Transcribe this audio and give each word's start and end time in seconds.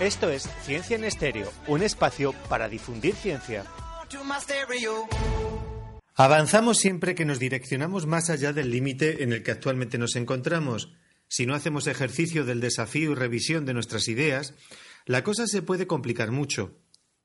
Esto 0.00 0.30
es 0.30 0.48
Ciencia 0.62 0.94
en 0.94 1.02
Estéreo, 1.02 1.50
un 1.66 1.82
espacio 1.82 2.32
para 2.48 2.68
difundir 2.68 3.16
ciencia. 3.16 3.64
Avanzamos 6.14 6.78
siempre 6.78 7.16
que 7.16 7.24
nos 7.24 7.40
direccionamos 7.40 8.06
más 8.06 8.30
allá 8.30 8.52
del 8.52 8.70
límite 8.70 9.24
en 9.24 9.32
el 9.32 9.42
que 9.42 9.50
actualmente 9.50 9.98
nos 9.98 10.14
encontramos. 10.14 10.92
Si 11.26 11.46
no 11.46 11.54
hacemos 11.56 11.88
ejercicio 11.88 12.44
del 12.44 12.60
desafío 12.60 13.10
y 13.10 13.14
revisión 13.16 13.64
de 13.64 13.74
nuestras 13.74 14.06
ideas, 14.06 14.54
la 15.04 15.24
cosa 15.24 15.48
se 15.48 15.62
puede 15.62 15.88
complicar 15.88 16.30
mucho. 16.30 16.78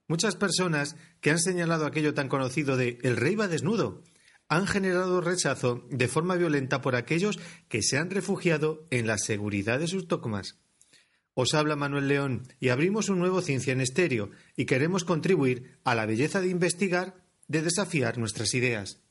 Muchas 0.08 0.36
personas 0.36 0.96
que 1.22 1.30
han 1.30 1.40
señalado 1.40 1.86
aquello 1.86 2.16
tan 2.16 2.28
conocido 2.28 2.76
de 2.76 2.98
el 3.04 3.18
rey 3.18 3.36
va 3.36 3.48
desnudo 3.48 4.02
han 4.50 4.66
generado 4.66 5.22
rechazo 5.22 5.86
de 5.92 6.08
forma 6.08 6.36
violenta 6.38 6.82
por 6.82 6.96
aquellos 6.96 7.40
que 7.70 7.84
se 7.84 8.00
han 8.00 8.10
refugiado 8.10 8.88
en 8.90 9.06
la 9.06 9.20
seguridad 9.20 9.80
de 9.80 9.88
sus 9.88 10.08
dogmas. 10.08 10.63
Os 11.36 11.54
habla 11.54 11.76
Manuel 11.76 12.08
León 12.08 12.48
y 12.60 12.70
abrimos 12.70 13.10
un 13.10 13.20
nuevo 13.20 13.42
Ciencia 13.42 13.74
en 13.74 13.82
Estéreo 13.82 14.32
y 14.56 14.66
queremos 14.66 15.04
contribuir 15.04 15.80
a 15.84 15.96
la 15.96 16.06
belleza 16.06 16.42
de 16.42 16.50
investigar, 16.50 17.16
de 17.48 17.62
desafiar 17.62 18.18
nuestras 18.18 18.54
ideas. 18.54 19.03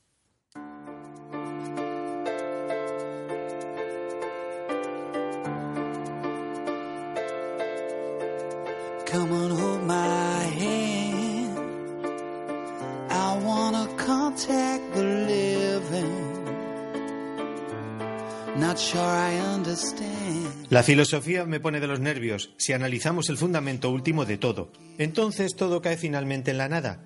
La 20.69 20.81
filosofía 20.81 21.45
me 21.45 21.59
pone 21.59 21.79
de 21.79 21.85
los 21.85 21.99
nervios 21.99 22.53
si 22.57 22.73
analizamos 22.73 23.29
el 23.29 23.37
fundamento 23.37 23.91
último 23.91 24.25
de 24.25 24.37
todo. 24.37 24.71
Entonces 24.97 25.55
todo 25.55 25.81
cae 25.81 25.95
finalmente 25.95 26.51
en 26.51 26.57
la 26.57 26.69
nada. 26.69 27.03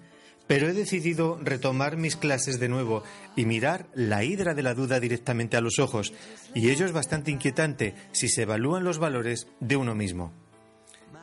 Pero 0.47 0.69
he 0.69 0.73
decidido 0.73 1.37
retomar 1.43 1.97
mis 1.97 2.15
clases 2.15 2.61
de 2.61 2.69
nuevo 2.69 3.03
y 3.35 3.45
mirar 3.45 3.87
la 3.93 4.23
hidra 4.23 4.53
de 4.53 4.63
la 4.63 4.73
duda 4.73 5.01
directamente 5.01 5.57
a 5.57 5.61
los 5.61 5.77
ojos. 5.79 6.13
Y 6.55 6.69
ello 6.69 6.85
es 6.85 6.93
bastante 6.93 7.31
inquietante 7.31 7.95
si 8.13 8.29
se 8.29 8.43
evalúan 8.43 8.85
los 8.85 8.97
valores 8.97 9.47
de 9.59 9.75
uno 9.75 9.93
mismo. 9.93 10.31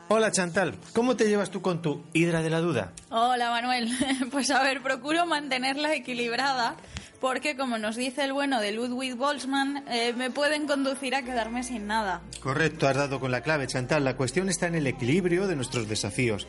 Hola 0.09 0.31
Chantal, 0.31 0.77
¿cómo 0.93 1.17
te 1.17 1.27
llevas 1.27 1.51
tú 1.51 1.63
con 1.63 1.81
tu 1.81 2.05
hidra 2.13 2.43
de 2.43 2.51
la 2.51 2.61
duda? 2.61 2.93
Hola 3.09 3.49
Manuel, 3.49 3.89
pues 4.31 4.51
a 4.51 4.63
ver, 4.63 4.83
procuro 4.83 5.25
mantenerla 5.25 5.95
equilibrada 5.95 6.77
porque 7.25 7.57
como 7.57 7.79
nos 7.79 7.97
dice 7.97 8.23
el 8.23 8.35
bueno 8.35 8.61
de 8.61 8.73
Ludwig 8.73 9.15
Boltzmann, 9.15 9.83
eh, 9.89 10.13
me 10.13 10.31
pueden 10.31 10.67
conducir 10.67 11.15
a 11.15 11.23
quedarme 11.23 11.63
sin 11.63 11.87
nada. 11.87 12.21
Correcto, 12.43 12.87
has 12.87 12.97
dado 12.97 13.19
con 13.19 13.31
la 13.31 13.41
clave, 13.41 13.67
Chantal. 13.67 14.05
La 14.05 14.15
cuestión 14.15 14.51
está 14.51 14.67
en 14.67 14.75
el 14.75 14.87
equilibrio 14.87 15.47
de 15.47 15.57
nuestros 15.57 15.89
desafíos. 15.89 16.47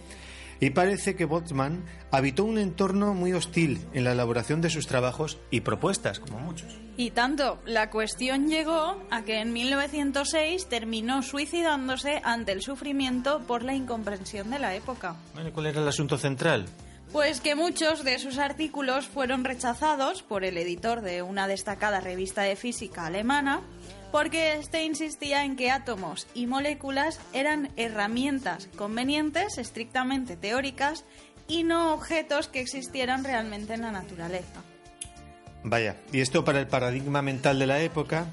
Y 0.59 0.71
parece 0.71 1.15
que 1.15 1.23
Boltzmann 1.23 1.85
habitó 2.11 2.43
un 2.43 2.57
entorno 2.57 3.13
muy 3.13 3.31
hostil 3.31 3.87
en 3.93 4.03
la 4.03 4.11
elaboración 4.11 4.59
de 4.59 4.69
sus 4.69 4.85
trabajos 4.85 5.37
y 5.49 5.61
propuestas, 5.61 6.19
como 6.19 6.39
muchos. 6.39 6.77
Y 6.97 7.11
tanto, 7.11 7.61
la 7.65 7.89
cuestión 7.89 8.49
llegó 8.49 9.01
a 9.11 9.23
que 9.23 9.39
en 9.39 9.53
1906 9.53 10.67
terminó 10.67 11.21
suicidándose 11.21 12.19
ante 12.25 12.51
el 12.51 12.61
sufrimiento 12.61 13.39
por 13.47 13.63
la 13.63 13.75
incomprensión 13.75 14.49
de 14.49 14.59
la 14.59 14.75
época. 14.75 15.15
Bueno, 15.35 15.53
¿Cuál 15.53 15.67
era 15.67 15.81
el 15.81 15.87
asunto 15.87 16.17
central? 16.17 16.65
Pues 17.15 17.39
que 17.39 17.55
muchos 17.55 18.03
de 18.03 18.19
sus 18.19 18.37
artículos 18.39 19.07
fueron 19.07 19.45
rechazados 19.45 20.21
por 20.21 20.43
el 20.43 20.57
editor 20.57 20.99
de 20.99 21.21
una 21.21 21.47
destacada 21.47 22.01
revista 22.01 22.41
de 22.41 22.57
física 22.57 23.05
alemana 23.05 23.61
porque 24.11 24.55
éste 24.55 24.83
insistía 24.83 25.45
en 25.45 25.55
que 25.55 25.71
átomos 25.71 26.27
y 26.33 26.45
moléculas 26.45 27.21
eran 27.31 27.71
herramientas 27.77 28.67
convenientes, 28.75 29.57
estrictamente 29.57 30.35
teóricas, 30.35 31.05
y 31.47 31.63
no 31.63 31.93
objetos 31.93 32.49
que 32.49 32.59
existieran 32.59 33.23
realmente 33.23 33.75
en 33.75 33.83
la 33.83 33.93
naturaleza. 33.93 34.61
Vaya, 35.63 35.95
y 36.11 36.19
esto 36.19 36.43
para 36.43 36.59
el 36.59 36.67
paradigma 36.67 37.21
mental 37.21 37.59
de 37.59 37.67
la 37.67 37.79
época, 37.79 38.25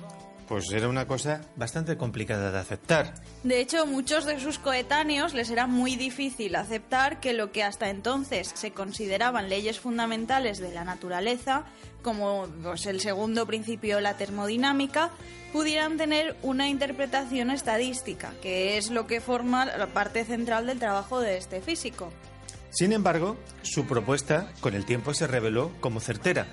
pues 0.49 0.71
era 0.73 0.89
una 0.89 1.07
cosa 1.07 1.41
bastante 1.57 1.97
complicada 1.97 2.51
de 2.51 2.59
aceptar. 2.59 3.15
De 3.43 3.61
hecho, 3.61 3.87
muchos 3.87 4.25
de 4.25 4.41
sus 4.41 4.59
coetáneos 4.59 5.35
les 5.35 5.51
era 5.51 5.67
muy 5.67 5.97
difícil 5.97 6.57
aceptar 6.57 7.21
que 7.21 7.33
lo 7.33 7.53
que 7.53 7.63
hasta 7.63 7.91
entonces 7.91 8.53
se 8.55 8.73
consideraban 8.73 9.49
leyes 9.49 9.81
fundamentales 9.81 10.59
de 10.59 10.73
la 10.73 10.85
naturaleza, 10.85 11.65
como 12.03 12.47
pues, 12.63 12.87
el 12.87 13.01
segundo 13.01 13.47
principio 13.47 13.97
de 13.97 14.03
la 14.03 14.17
termodinámica, 14.17 15.11
pudieran 15.53 15.97
tener 15.97 16.37
una 16.43 16.69
interpretación 16.69 17.51
estadística, 17.51 18.33
que 18.41 18.79
es 18.79 18.91
lo 18.91 19.07
que 19.07 19.21
forma 19.21 19.67
la 19.67 19.89
parte 19.89 20.25
central 20.25 20.67
del 20.67 20.79
trabajo 20.79 21.21
de 21.21 21.37
este 21.37 21.61
físico. 21.61 22.13
Sin 22.71 22.93
embargo, 22.93 23.37
su 23.61 23.85
propuesta 23.85 24.51
con 24.61 24.75
el 24.75 24.87
tiempo 24.87 25.13
se 25.13 25.27
reveló 25.27 25.71
como 25.81 26.01
certera. 26.01 26.47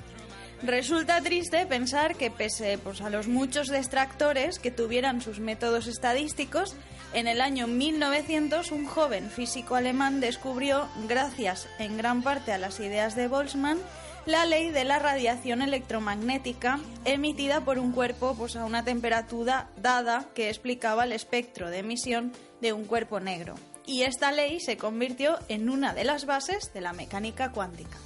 Resulta 0.62 1.22
triste 1.22 1.66
pensar 1.66 2.16
que 2.16 2.30
pese 2.30 2.78
pues, 2.78 3.02
a 3.02 3.10
los 3.10 3.30
muchos 3.30 3.70
detractores 3.70 4.60
que 4.60 4.72
tuvieran 4.72 5.22
sus 5.22 5.40
métodos 5.40 5.88
estadísticos, 5.88 6.76
en 7.14 7.28
el 7.28 7.40
año 7.40 7.66
1900 7.66 8.72
un 8.72 8.86
joven 8.86 9.30
físico 9.30 9.76
alemán 9.76 10.20
descubrió, 10.20 10.90
gracias 11.08 11.68
en 11.80 11.98
gran 11.98 12.22
parte 12.24 12.52
a 12.52 12.58
las 12.58 12.80
ideas 12.82 13.16
de 13.16 13.28
Boltzmann, 13.28 13.80
la 14.26 14.46
ley 14.46 14.70
de 14.70 14.84
la 14.84 15.00
radiación 15.00 15.62
electromagnética 15.62 16.80
emitida 17.06 17.62
por 17.62 17.80
un 17.80 17.94
cuerpo 17.94 18.36
pues, 18.38 18.58
a 18.58 18.66
una 18.66 18.84
temperatura 18.84 19.70
dada 19.78 20.26
que 20.36 20.50
explicaba 20.50 21.06
el 21.06 21.14
espectro 21.14 21.70
de 21.70 21.80
emisión 21.80 22.34
de 22.60 22.74
un 22.74 22.84
cuerpo 22.84 23.22
negro. 23.22 23.56
Y 23.86 24.04
esta 24.04 24.34
ley 24.34 24.60
se 24.60 24.78
convirtió 24.78 25.40
en 25.48 25.70
una 25.70 25.94
de 25.94 26.04
las 26.04 26.26
bases 26.26 26.74
de 26.74 26.82
la 26.82 26.92
mecánica 26.92 27.52
cuántica. 27.52 27.98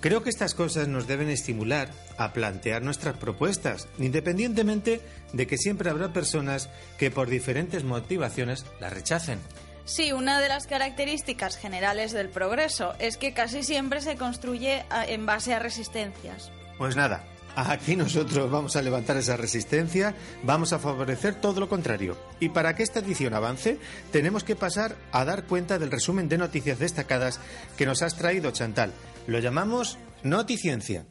Creo 0.00 0.22
que 0.22 0.30
estas 0.30 0.54
cosas 0.54 0.88
nos 0.88 1.06
deben 1.06 1.28
estimular 1.28 1.90
a 2.16 2.32
plantear 2.32 2.82
nuestras 2.82 3.16
propuestas, 3.16 3.86
independientemente 3.98 5.00
de 5.34 5.46
que 5.46 5.58
siempre 5.58 5.90
habrá 5.90 6.12
personas 6.12 6.70
que 6.98 7.10
por 7.10 7.28
diferentes 7.28 7.84
motivaciones 7.84 8.64
las 8.80 8.92
rechacen. 8.92 9.38
Sí, 9.84 10.12
una 10.12 10.40
de 10.40 10.48
las 10.48 10.66
características 10.66 11.56
generales 11.56 12.12
del 12.12 12.28
progreso 12.28 12.94
es 12.98 13.16
que 13.16 13.34
casi 13.34 13.62
siempre 13.62 14.00
se 14.00 14.16
construye 14.16 14.84
a- 14.88 15.04
en 15.04 15.26
base 15.26 15.52
a 15.52 15.58
resistencias. 15.58 16.50
Pues 16.78 16.96
nada, 16.96 17.24
aquí 17.56 17.96
nosotros 17.96 18.50
vamos 18.50 18.76
a 18.76 18.82
levantar 18.82 19.16
esa 19.16 19.36
resistencia, 19.36 20.14
vamos 20.42 20.72
a 20.72 20.78
favorecer 20.78 21.34
todo 21.34 21.60
lo 21.60 21.68
contrario. 21.68 22.16
Y 22.40 22.50
para 22.50 22.74
que 22.74 22.82
esta 22.82 23.00
edición 23.00 23.34
avance, 23.34 23.78
tenemos 24.12 24.44
que 24.44 24.56
pasar 24.56 24.96
a 25.12 25.24
dar 25.24 25.44
cuenta 25.44 25.78
del 25.78 25.90
resumen 25.90 26.28
de 26.28 26.38
noticias 26.38 26.78
destacadas 26.78 27.40
que 27.76 27.86
nos 27.86 28.02
has 28.02 28.16
traído, 28.16 28.50
Chantal. 28.50 28.92
Lo 29.26 29.38
llamamos 29.38 29.98
Noticiencia. 30.22 31.06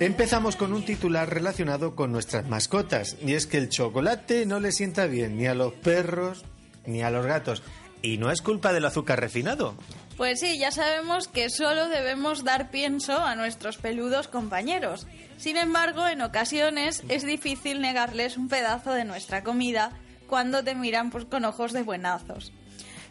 Empezamos 0.00 0.56
con 0.56 0.72
un 0.72 0.84
titular 0.84 1.32
relacionado 1.32 1.94
con 1.94 2.10
nuestras 2.10 2.48
mascotas, 2.48 3.16
y 3.24 3.34
es 3.34 3.46
que 3.46 3.58
el 3.58 3.68
chocolate 3.68 4.44
no 4.44 4.58
le 4.58 4.72
sienta 4.72 5.06
bien 5.06 5.38
ni 5.38 5.46
a 5.46 5.54
los 5.54 5.72
perros 5.72 6.44
ni 6.84 7.02
a 7.02 7.10
los 7.10 7.24
gatos. 7.24 7.62
Y 8.02 8.18
no 8.18 8.30
es 8.30 8.42
culpa 8.42 8.72
del 8.72 8.84
azúcar 8.84 9.20
refinado. 9.20 9.74
Pues 10.16 10.40
sí, 10.40 10.58
ya 10.58 10.70
sabemos 10.70 11.28
que 11.28 11.48
solo 11.48 11.88
debemos 11.88 12.44
dar 12.44 12.70
pienso 12.70 13.18
a 13.18 13.34
nuestros 13.36 13.78
peludos 13.78 14.28
compañeros. 14.28 15.06
Sin 15.38 15.56
embargo, 15.56 16.06
en 16.06 16.20
ocasiones 16.22 17.02
es 17.08 17.24
difícil 17.24 17.80
negarles 17.80 18.36
un 18.36 18.48
pedazo 18.48 18.92
de 18.92 19.04
nuestra 19.04 19.42
comida 19.42 19.92
cuando 20.26 20.62
te 20.62 20.74
miran 20.74 21.10
pues, 21.10 21.24
con 21.24 21.44
ojos 21.44 21.72
de 21.72 21.82
buenazos. 21.82 22.52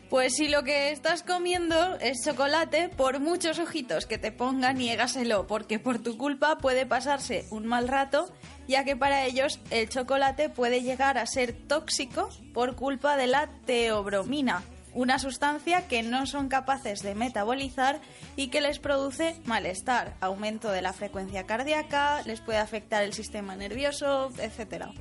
Pues 0.10 0.36
si 0.36 0.48
lo 0.48 0.64
que 0.64 0.92
estás 0.92 1.24
comiendo 1.24 1.96
es 2.00 2.24
chocolate, 2.24 2.90
por 2.90 3.20
muchos 3.20 3.58
ojitos 3.58 4.06
que 4.06 4.20
te 4.20 4.32
pongan, 4.32 4.78
niégaselo, 4.78 5.48
porque 5.48 5.80
por 5.80 6.00
tu 6.00 6.18
culpa 6.18 6.60
puede 6.60 6.86
pasarse 6.86 7.46
un 7.50 7.66
mal 7.66 7.88
rato, 7.88 8.32
ya 8.68 8.84
que 8.84 8.96
para 8.96 9.26
ellos 9.26 9.60
el 9.72 9.90
chocolate 9.90 10.50
puede 10.50 10.82
llegar 10.82 11.18
a 11.18 11.26
ser 11.26 11.54
tóxico 11.54 12.30
por 12.54 12.76
culpa 12.76 13.18
de 13.18 13.28
la 13.28 13.50
teobromina, 13.66 14.62
una 14.94 15.20
sustancia 15.20 15.88
que 15.88 16.04
no 16.04 16.26
son 16.26 16.50
capaces 16.50 17.02
de 17.02 17.16
metabolizar 17.16 18.00
y 18.36 18.48
que 18.48 18.62
les 18.62 18.80
produce 18.80 19.36
malestar, 19.46 20.16
aumento 20.22 20.72
de 20.72 20.82
la 20.82 20.94
frecuencia 20.94 21.46
cardíaca, 21.46 22.22
les 22.26 22.42
puede 22.42 22.60
afectar 22.60 23.04
el 23.04 23.14
sistema 23.14 23.56
nervioso, 23.56 24.32
etcétera. 24.40 24.92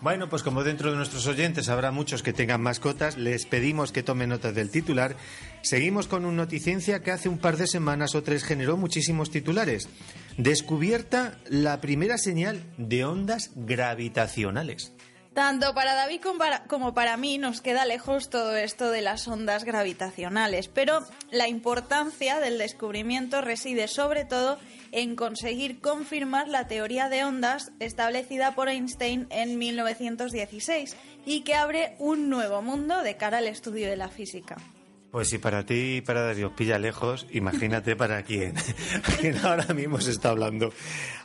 Bueno, 0.00 0.28
pues 0.28 0.42
como 0.42 0.62
dentro 0.62 0.90
de 0.90 0.96
nuestros 0.96 1.26
oyentes 1.26 1.68
habrá 1.68 1.90
muchos 1.90 2.22
que 2.22 2.32
tengan 2.32 2.62
mascotas, 2.62 3.16
les 3.16 3.46
pedimos 3.46 3.92
que 3.92 4.02
tomen 4.02 4.30
nota 4.30 4.52
del 4.52 4.70
titular. 4.70 5.16
Seguimos 5.62 6.06
con 6.06 6.24
una 6.24 6.36
noticiencia 6.36 7.02
que 7.02 7.10
hace 7.10 7.28
un 7.28 7.38
par 7.38 7.56
de 7.56 7.66
semanas 7.66 8.14
o 8.14 8.22
tres 8.22 8.44
generó 8.44 8.76
muchísimos 8.76 9.30
titulares. 9.30 9.88
Descubierta 10.36 11.38
la 11.48 11.80
primera 11.80 12.18
señal 12.18 12.62
de 12.76 13.04
ondas 13.04 13.50
gravitacionales. 13.54 14.95
Tanto 15.36 15.74
para 15.74 15.92
David 15.92 16.22
como 16.66 16.94
para, 16.94 17.16
mí 17.18 17.36
nos 17.36 17.60
queda 17.60 17.84
lejos 17.84 18.30
todo 18.30 18.56
esto 18.56 18.90
de 18.90 19.02
las 19.02 19.28
ondas 19.28 19.64
gravitacionales, 19.64 20.68
pero 20.68 21.04
la 21.30 21.46
importancia 21.46 22.40
del 22.40 22.56
descubrimiento 22.56 23.42
reside 23.42 23.86
sobre 23.86 24.24
todo 24.24 24.58
en 24.92 25.14
conseguir 25.14 25.82
confirmar 25.82 26.48
la 26.48 26.68
teoría 26.68 27.10
de 27.10 27.24
ondas 27.24 27.70
establecida 27.80 28.54
por 28.54 28.70
Einstein 28.70 29.26
en 29.28 29.58
1916 29.58 30.96
y 31.26 31.42
que 31.42 31.54
abre 31.54 31.96
un 31.98 32.30
nuevo 32.30 32.62
mundo 32.62 33.02
de 33.02 33.18
cara 33.18 33.36
al 33.36 33.46
estudio 33.46 33.90
de 33.90 33.96
la 33.98 34.08
física. 34.08 34.56
Pues 35.16 35.30
si 35.30 35.38
para 35.38 35.64
ti 35.64 35.96
y 35.96 36.00
para 36.02 36.30
os 36.30 36.52
pilla 36.52 36.78
lejos, 36.78 37.26
imagínate 37.30 37.96
para 37.96 38.22
quién, 38.22 38.54
a 39.02 39.12
quién 39.16 39.38
ahora 39.38 39.72
mismo 39.72 39.98
se 39.98 40.10
está 40.10 40.28
hablando. 40.28 40.74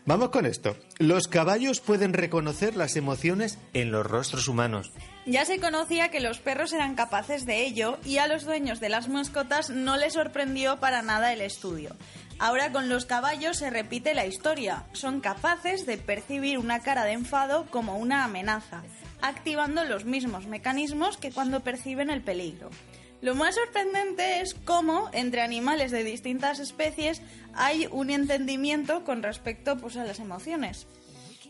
Vamos 0.05 0.29
con 0.29 0.45
esto. 0.45 0.77
Los 0.97 1.27
caballos 1.27 1.81
pueden 1.81 2.13
reconocer 2.13 2.77
las 2.77 2.95
emociones 2.95 3.59
en 3.73 3.91
los 3.91 4.05
rostros 4.05 4.47
humanos. 4.47 4.93
Ya 5.25 5.43
se 5.43 5.59
conocía 5.59 6.09
que 6.09 6.21
los 6.21 6.39
perros 6.39 6.71
eran 6.71 6.95
capaces 6.95 7.45
de 7.45 7.65
ello 7.65 7.97
y 8.05 8.19
a 8.19 8.27
los 8.27 8.45
dueños 8.45 8.79
de 8.79 8.87
las 8.87 9.09
mascotas 9.09 9.69
no 9.69 9.97
les 9.97 10.13
sorprendió 10.13 10.79
para 10.79 11.01
nada 11.01 11.33
el 11.33 11.41
estudio. 11.41 11.97
Ahora 12.39 12.71
con 12.71 12.87
los 12.87 13.05
caballos 13.05 13.57
se 13.57 13.69
repite 13.71 14.13
la 14.13 14.25
historia. 14.25 14.85
Son 14.93 15.19
capaces 15.19 15.85
de 15.85 15.97
percibir 15.97 16.59
una 16.59 16.79
cara 16.79 17.03
de 17.03 17.11
enfado 17.11 17.65
como 17.69 17.97
una 17.97 18.23
amenaza, 18.23 18.83
activando 19.21 19.83
los 19.83 20.05
mismos 20.05 20.47
mecanismos 20.47 21.17
que 21.17 21.33
cuando 21.33 21.59
perciben 21.59 22.09
el 22.09 22.21
peligro. 22.21 22.69
Lo 23.21 23.35
más 23.35 23.55
sorprendente 23.55 24.41
es 24.41 24.55
cómo 24.65 25.09
entre 25.13 25.41
animales 25.41 25.91
de 25.91 26.03
distintas 26.03 26.59
especies 26.59 27.21
hay 27.53 27.87
un 27.91 28.09
entendimiento 28.09 29.03
con 29.03 29.21
respecto 29.21 29.77
pues, 29.77 29.95
a 29.97 30.03
las 30.03 30.19
emociones. 30.19 30.87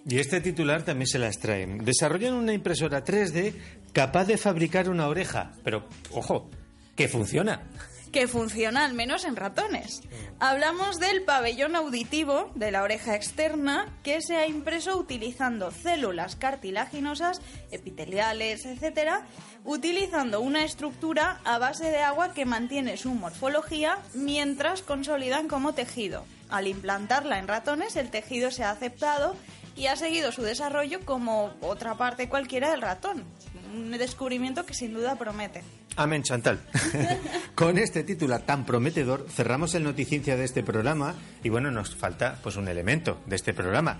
Y 0.05 0.19
este 0.19 0.41
titular 0.41 0.83
también 0.83 1.07
se 1.07 1.19
las 1.19 1.37
traen. 1.37 1.77
Desarrollan 1.85 2.33
una 2.33 2.53
impresora 2.53 3.03
3D 3.03 3.53
capaz 3.93 4.25
de 4.25 4.37
fabricar 4.37 4.89
una 4.89 5.07
oreja, 5.07 5.53
pero 5.63 5.87
ojo, 6.11 6.49
que 6.95 7.07
funciona. 7.07 7.63
Que 8.11 8.27
funciona 8.27 8.85
al 8.85 8.93
menos 8.93 9.25
en 9.25 9.35
ratones. 9.35 10.01
Hablamos 10.39 10.99
del 10.99 11.23
pabellón 11.23 11.75
auditivo 11.75 12.51
de 12.55 12.71
la 12.71 12.83
oreja 12.83 13.15
externa 13.15 13.87
que 14.03 14.21
se 14.21 14.37
ha 14.37 14.47
impreso 14.47 14.97
utilizando 14.97 15.71
células 15.71 16.35
cartilaginosas, 16.35 17.41
epiteliales, 17.71 18.65
etcétera, 18.65 19.25
utilizando 19.63 20.41
una 20.41 20.63
estructura 20.63 21.39
a 21.45 21.57
base 21.57 21.89
de 21.89 21.99
agua 21.99 22.33
que 22.33 22.45
mantiene 22.45 22.97
su 22.97 23.13
morfología 23.13 23.99
mientras 24.13 24.81
consolidan 24.81 25.47
como 25.47 25.73
tejido. 25.73 26.25
Al 26.49 26.67
implantarla 26.67 27.39
en 27.39 27.47
ratones, 27.47 27.95
el 27.95 28.09
tejido 28.09 28.51
se 28.51 28.63
ha 28.63 28.71
aceptado 28.71 29.35
y 29.75 29.87
ha 29.87 29.95
seguido 29.95 30.31
su 30.31 30.41
desarrollo 30.41 30.99
como 31.05 31.53
otra 31.61 31.95
parte 31.95 32.27
cualquiera 32.27 32.71
del 32.71 32.81
ratón. 32.81 33.23
Un 33.73 33.91
descubrimiento 33.91 34.65
que 34.65 34.73
sin 34.73 34.93
duda 34.93 35.15
promete. 35.15 35.63
Amén, 35.95 36.23
Chantal. 36.23 36.59
Con 37.55 37.77
este 37.77 38.03
titular 38.03 38.41
tan 38.41 38.65
prometedor 38.65 39.27
cerramos 39.29 39.75
el 39.75 39.83
noticiencia 39.83 40.35
de 40.35 40.45
este 40.45 40.63
programa 40.63 41.15
y 41.43 41.49
bueno, 41.49 41.71
nos 41.71 41.95
falta 41.95 42.39
pues 42.43 42.55
un 42.55 42.67
elemento 42.67 43.19
de 43.25 43.35
este 43.35 43.53
programa. 43.53 43.99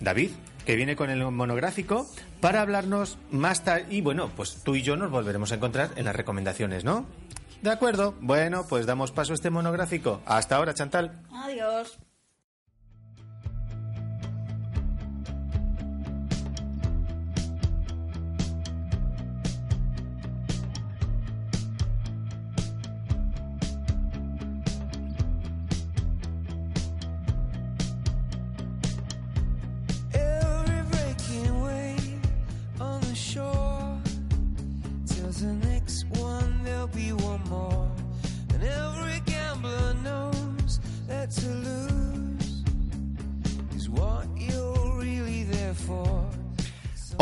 David, 0.00 0.30
que 0.64 0.76
viene 0.76 0.96
con 0.96 1.10
el 1.10 1.22
monográfico 1.30 2.06
para 2.40 2.62
hablarnos 2.62 3.18
más 3.30 3.64
tarde 3.64 3.86
y 3.90 4.00
bueno, 4.00 4.30
pues 4.34 4.62
tú 4.64 4.74
y 4.74 4.82
yo 4.82 4.96
nos 4.96 5.10
volveremos 5.10 5.52
a 5.52 5.56
encontrar 5.56 5.90
en 5.96 6.06
las 6.06 6.16
recomendaciones, 6.16 6.84
¿no? 6.84 7.06
De 7.62 7.70
acuerdo. 7.70 8.14
Bueno, 8.20 8.66
pues 8.66 8.86
damos 8.86 9.12
paso 9.12 9.32
a 9.32 9.34
este 9.34 9.50
monográfico. 9.50 10.22
Hasta 10.24 10.56
ahora, 10.56 10.72
Chantal. 10.72 11.22
Adiós. 11.30 11.98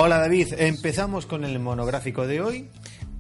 Hola 0.09 0.21
David, 0.21 0.55
empezamos 0.57 1.27
con 1.27 1.45
el 1.45 1.59
monográfico 1.59 2.27
de 2.27 2.41
hoy 2.41 2.71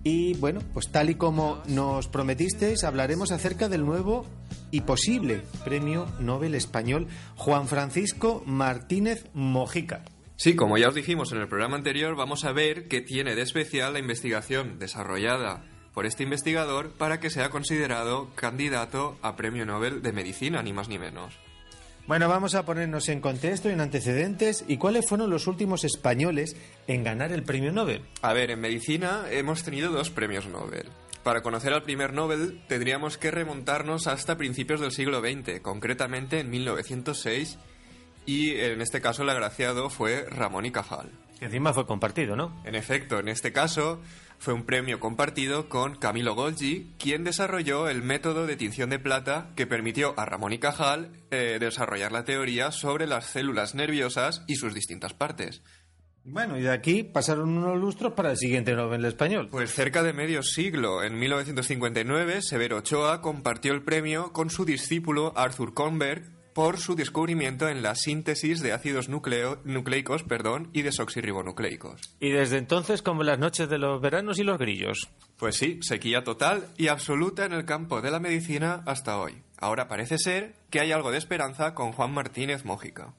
y 0.04 0.32
bueno, 0.38 0.60
pues 0.72 0.90
tal 0.90 1.10
y 1.10 1.16
como 1.16 1.62
nos 1.66 2.08
prometisteis, 2.08 2.82
hablaremos 2.82 3.30
acerca 3.30 3.68
del 3.68 3.84
nuevo 3.84 4.24
y 4.70 4.80
posible 4.80 5.42
Premio 5.66 6.06
Nobel 6.18 6.54
Español 6.54 7.06
Juan 7.36 7.68
Francisco 7.68 8.42
Martínez 8.46 9.26
Mojica. 9.34 10.02
Sí, 10.36 10.56
como 10.56 10.78
ya 10.78 10.88
os 10.88 10.94
dijimos 10.94 11.30
en 11.32 11.42
el 11.42 11.48
programa 11.48 11.76
anterior, 11.76 12.16
vamos 12.16 12.46
a 12.46 12.52
ver 12.52 12.88
qué 12.88 13.02
tiene 13.02 13.34
de 13.34 13.42
especial 13.42 13.92
la 13.92 13.98
investigación 13.98 14.78
desarrollada 14.78 15.66
por 15.92 16.06
este 16.06 16.22
investigador 16.22 16.92
para 16.92 17.20
que 17.20 17.28
sea 17.28 17.50
considerado 17.50 18.30
candidato 18.34 19.18
a 19.20 19.36
Premio 19.36 19.66
Nobel 19.66 20.00
de 20.00 20.14
Medicina, 20.14 20.62
ni 20.62 20.72
más 20.72 20.88
ni 20.88 20.98
menos. 20.98 21.38
Bueno, 22.08 22.26
vamos 22.26 22.54
a 22.54 22.64
ponernos 22.64 23.10
en 23.10 23.20
contexto 23.20 23.68
y 23.68 23.72
en 23.72 23.82
antecedentes 23.82 24.64
y 24.66 24.78
cuáles 24.78 25.06
fueron 25.06 25.28
los 25.28 25.46
últimos 25.46 25.84
españoles 25.84 26.56
en 26.86 27.04
ganar 27.04 27.32
el 27.32 27.42
Premio 27.42 27.70
Nobel. 27.70 28.00
A 28.22 28.32
ver, 28.32 28.50
en 28.50 28.62
medicina 28.62 29.26
hemos 29.30 29.62
tenido 29.62 29.92
dos 29.92 30.08
premios 30.08 30.46
Nobel. 30.46 30.88
Para 31.22 31.42
conocer 31.42 31.74
al 31.74 31.82
primer 31.82 32.14
Nobel 32.14 32.62
tendríamos 32.66 33.18
que 33.18 33.30
remontarnos 33.30 34.06
hasta 34.06 34.38
principios 34.38 34.80
del 34.80 34.92
siglo 34.92 35.20
XX, 35.20 35.60
concretamente 35.60 36.40
en 36.40 36.48
1906, 36.48 37.58
y 38.24 38.52
en 38.52 38.80
este 38.80 39.02
caso 39.02 39.22
el 39.22 39.28
agraciado 39.28 39.90
fue 39.90 40.24
Ramón 40.30 40.64
y 40.64 40.70
Cajal. 40.70 41.10
Que 41.38 41.44
encima 41.44 41.74
fue 41.74 41.86
compartido, 41.86 42.36
¿no? 42.36 42.58
En 42.64 42.74
efecto, 42.74 43.18
en 43.18 43.28
este 43.28 43.52
caso 43.52 44.00
fue 44.38 44.54
un 44.54 44.64
premio 44.64 45.00
compartido 45.00 45.68
con 45.68 45.96
Camilo 45.96 46.34
Golgi, 46.34 46.92
quien 46.98 47.24
desarrolló 47.24 47.88
el 47.88 48.02
método 48.02 48.46
de 48.46 48.56
tinción 48.56 48.90
de 48.90 48.98
plata 48.98 49.50
que 49.56 49.66
permitió 49.66 50.14
a 50.18 50.24
Ramón 50.24 50.52
y 50.52 50.58
Cajal 50.58 51.10
eh, 51.30 51.58
desarrollar 51.60 52.12
la 52.12 52.24
teoría 52.24 52.70
sobre 52.70 53.06
las 53.06 53.26
células 53.26 53.74
nerviosas 53.74 54.44
y 54.46 54.56
sus 54.56 54.74
distintas 54.74 55.14
partes. 55.14 55.62
Bueno, 56.24 56.58
y 56.58 56.62
de 56.62 56.70
aquí 56.70 57.04
pasaron 57.04 57.56
unos 57.56 57.78
lustros 57.78 58.12
para 58.12 58.30
el 58.30 58.36
siguiente 58.36 58.74
Nobel 58.74 59.04
español. 59.06 59.48
Pues 59.50 59.72
cerca 59.72 60.02
de 60.02 60.12
medio 60.12 60.42
siglo, 60.42 61.02
en 61.02 61.18
1959, 61.18 62.42
Severo 62.42 62.78
Ochoa 62.78 63.22
compartió 63.22 63.72
el 63.72 63.82
premio 63.82 64.32
con 64.32 64.50
su 64.50 64.66
discípulo 64.66 65.32
Arthur 65.36 65.72
Kornberg 65.72 66.37
por 66.58 66.78
su 66.78 66.96
descubrimiento 66.96 67.68
en 67.68 67.84
la 67.84 67.94
síntesis 67.94 68.60
de 68.60 68.72
ácidos 68.72 69.08
nucleo- 69.08 69.60
nucleicos 69.62 70.24
perdón, 70.24 70.70
y 70.72 70.82
desoxirribonucleicos. 70.82 72.16
Y 72.18 72.30
desde 72.32 72.58
entonces 72.58 73.00
como 73.00 73.22
las 73.22 73.38
noches 73.38 73.68
de 73.68 73.78
los 73.78 74.00
veranos 74.00 74.40
y 74.40 74.42
los 74.42 74.58
grillos. 74.58 75.08
Pues 75.36 75.54
sí, 75.54 75.78
sequía 75.82 76.24
total 76.24 76.66
y 76.76 76.88
absoluta 76.88 77.44
en 77.44 77.52
el 77.52 77.64
campo 77.64 78.00
de 78.00 78.10
la 78.10 78.18
medicina 78.18 78.82
hasta 78.86 79.20
hoy. 79.20 79.40
Ahora 79.60 79.86
parece 79.86 80.18
ser 80.18 80.56
que 80.68 80.80
hay 80.80 80.90
algo 80.90 81.12
de 81.12 81.18
esperanza 81.18 81.74
con 81.74 81.92
Juan 81.92 82.12
Martínez 82.12 82.64
Mójica. 82.64 83.14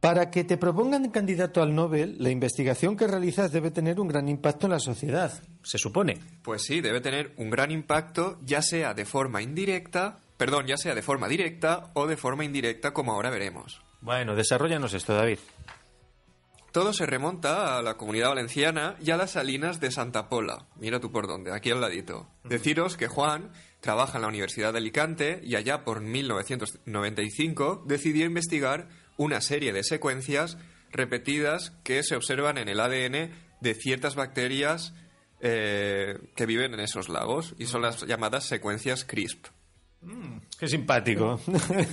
Para 0.00 0.32
que 0.32 0.42
te 0.42 0.56
propongan 0.58 1.08
candidato 1.10 1.62
al 1.62 1.72
Nobel, 1.72 2.16
la 2.18 2.30
investigación 2.30 2.96
que 2.96 3.06
realizas 3.06 3.52
debe 3.52 3.70
tener 3.70 4.00
un 4.00 4.08
gran 4.08 4.28
impacto 4.28 4.66
en 4.66 4.72
la 4.72 4.80
sociedad, 4.80 5.40
se 5.62 5.78
supone. 5.78 6.18
Pues 6.42 6.62
sí, 6.64 6.80
debe 6.80 7.00
tener 7.00 7.32
un 7.36 7.48
gran 7.48 7.70
impacto, 7.70 8.40
ya 8.44 8.60
sea 8.60 8.92
de 8.92 9.04
forma 9.04 9.40
indirecta, 9.40 10.23
perdón, 10.36 10.66
ya 10.66 10.76
sea 10.76 10.94
de 10.94 11.02
forma 11.02 11.28
directa 11.28 11.90
o 11.94 12.06
de 12.06 12.16
forma 12.16 12.44
indirecta, 12.44 12.92
como 12.92 13.12
ahora 13.12 13.30
veremos. 13.30 13.80
Bueno, 14.00 14.34
desarrollanos 14.34 14.94
esto, 14.94 15.14
David. 15.14 15.38
Todo 16.74 16.92
se 16.92 17.06
remonta 17.06 17.78
a 17.78 17.82
la 17.82 17.94
comunidad 17.94 18.30
valenciana 18.30 18.96
y 19.00 19.12
a 19.12 19.16
las 19.16 19.30
salinas 19.30 19.78
de 19.78 19.92
Santa 19.92 20.28
Pola. 20.28 20.66
Mira 20.74 20.98
tú 20.98 21.12
por 21.12 21.28
dónde, 21.28 21.52
aquí 21.52 21.70
al 21.70 21.80
ladito. 21.80 22.28
Deciros 22.42 22.96
que 22.96 23.06
Juan 23.06 23.52
trabaja 23.80 24.18
en 24.18 24.22
la 24.22 24.28
Universidad 24.28 24.72
de 24.72 24.78
Alicante 24.78 25.40
y 25.44 25.54
allá 25.54 25.84
por 25.84 26.00
1995 26.00 27.84
decidió 27.86 28.26
investigar 28.26 28.88
una 29.16 29.40
serie 29.40 29.72
de 29.72 29.84
secuencias 29.84 30.58
repetidas 30.90 31.70
que 31.84 32.02
se 32.02 32.16
observan 32.16 32.58
en 32.58 32.68
el 32.68 32.80
ADN 32.80 33.30
de 33.60 33.74
ciertas 33.74 34.16
bacterias 34.16 34.94
eh, 35.40 36.18
que 36.34 36.46
viven 36.46 36.74
en 36.74 36.80
esos 36.80 37.08
lagos 37.08 37.54
y 37.56 37.66
son 37.66 37.82
las 37.82 38.04
llamadas 38.04 38.46
secuencias 38.46 39.04
CRISP. 39.04 39.46
Qué 40.58 40.68
simpático. 40.68 41.40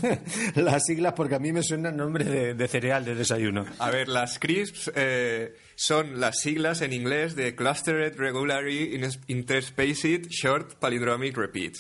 Las 0.56 0.86
siglas, 0.86 1.13
porque 1.13 1.36
a 1.36 1.39
mí 1.39 1.51
me 1.51 1.63
suena 1.63 1.91
nombre 1.91 2.24
de, 2.25 2.53
de 2.53 2.68
cereal 2.68 3.03
de 3.03 3.15
desayuno. 3.15 3.65
A 3.80 3.89
ver, 3.89 4.08
las 4.08 4.38
CRISPs 4.38 4.91
eh, 4.96 5.56
son 5.75 6.20
las 6.20 6.39
siglas 6.39 6.82
en 6.82 6.94
inglés 6.94 7.36
de 7.36 7.56
Clustered 7.56 8.15
Regularly 8.18 9.01
Interspaced 9.27 10.27
Short 10.30 10.75
Palindromic 10.75 11.36
Repeat. 11.36 11.74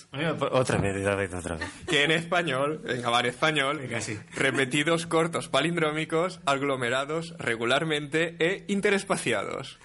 Otra 0.51 0.79
vez, 0.79 1.03
David, 1.03 1.35
otra 1.35 1.55
vez. 1.57 1.69
Que 1.87 2.03
en 2.03 2.11
español, 2.11 2.81
venga, 2.83 3.09
vale, 3.09 3.29
español, 3.29 3.77
Venga, 3.77 4.01
sí. 4.01 4.17
repetidos 4.35 5.05
cortos 5.05 5.49
palindrómicos, 5.49 6.41
aglomerados 6.45 7.35
regularmente 7.37 8.35
e 8.39 8.65
interespaciados. 8.67 9.77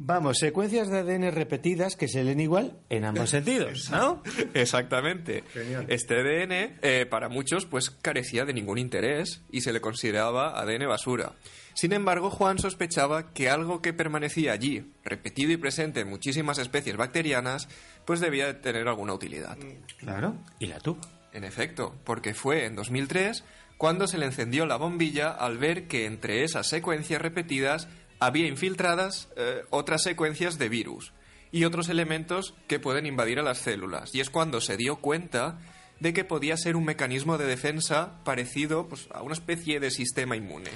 Vamos, 0.00 0.38
secuencias 0.38 0.88
de 0.88 0.98
ADN 0.98 1.32
repetidas 1.32 1.96
que 1.96 2.06
se 2.06 2.22
leen 2.22 2.38
igual 2.38 2.78
en 2.88 3.04
ambos 3.04 3.30
sentidos, 3.30 3.90
¿no? 3.90 4.22
Exactamente. 4.54 5.42
Genial. 5.52 5.86
Este 5.88 6.14
ADN, 6.20 6.78
eh, 6.82 7.06
para 7.10 7.28
muchos, 7.28 7.66
pues 7.66 7.90
carecía 7.90 8.44
de 8.44 8.54
ningún 8.54 8.78
interés 8.78 9.42
y 9.50 9.62
se 9.62 9.72
le 9.72 9.80
consideraba 9.80 10.58
ADN 10.60 10.86
basura. 10.86 11.32
Sin 11.74 11.92
embargo, 11.92 12.30
Juan 12.30 12.58
sospechaba 12.58 13.32
que 13.32 13.50
algo 13.50 13.82
que 13.82 13.92
permanecía 13.92 14.52
allí, 14.52 14.92
repetido 15.04 15.50
y 15.50 15.56
presente 15.56 16.00
en 16.00 16.08
muchísimas 16.08 16.58
especies 16.58 16.96
bacterianas, 16.96 17.68
pues 18.04 18.20
debía 18.20 18.46
de 18.46 18.54
tener 18.54 18.86
alguna 18.86 19.14
utilidad. 19.14 19.58
Claro. 19.98 20.36
¿Y 20.60 20.66
la 20.66 20.78
tú? 20.78 20.96
En 21.32 21.42
efecto, 21.42 21.94
porque 22.04 22.34
fue 22.34 22.66
en 22.66 22.76
2003 22.76 23.44
cuando 23.76 24.08
se 24.08 24.18
le 24.18 24.26
encendió 24.26 24.66
la 24.66 24.76
bombilla 24.76 25.30
al 25.30 25.58
ver 25.58 25.86
que 25.86 26.06
entre 26.06 26.42
esas 26.42 26.68
secuencias 26.68 27.22
repetidas 27.22 27.88
había 28.20 28.46
infiltradas 28.46 29.28
eh, 29.36 29.62
otras 29.70 30.02
secuencias 30.02 30.58
de 30.58 30.68
virus 30.68 31.12
y 31.50 31.64
otros 31.64 31.88
elementos 31.88 32.54
que 32.66 32.78
pueden 32.80 33.06
invadir 33.06 33.38
a 33.38 33.42
las 33.42 33.58
células. 33.58 34.14
Y 34.14 34.20
es 34.20 34.30
cuando 34.30 34.60
se 34.60 34.76
dio 34.76 34.96
cuenta 34.96 35.58
de 36.00 36.12
que 36.12 36.24
podía 36.24 36.56
ser 36.56 36.76
un 36.76 36.84
mecanismo 36.84 37.38
de 37.38 37.46
defensa 37.46 38.22
parecido 38.24 38.88
pues, 38.88 39.08
a 39.12 39.22
una 39.22 39.34
especie 39.34 39.80
de 39.80 39.90
sistema 39.90 40.36
inmune. 40.36 40.70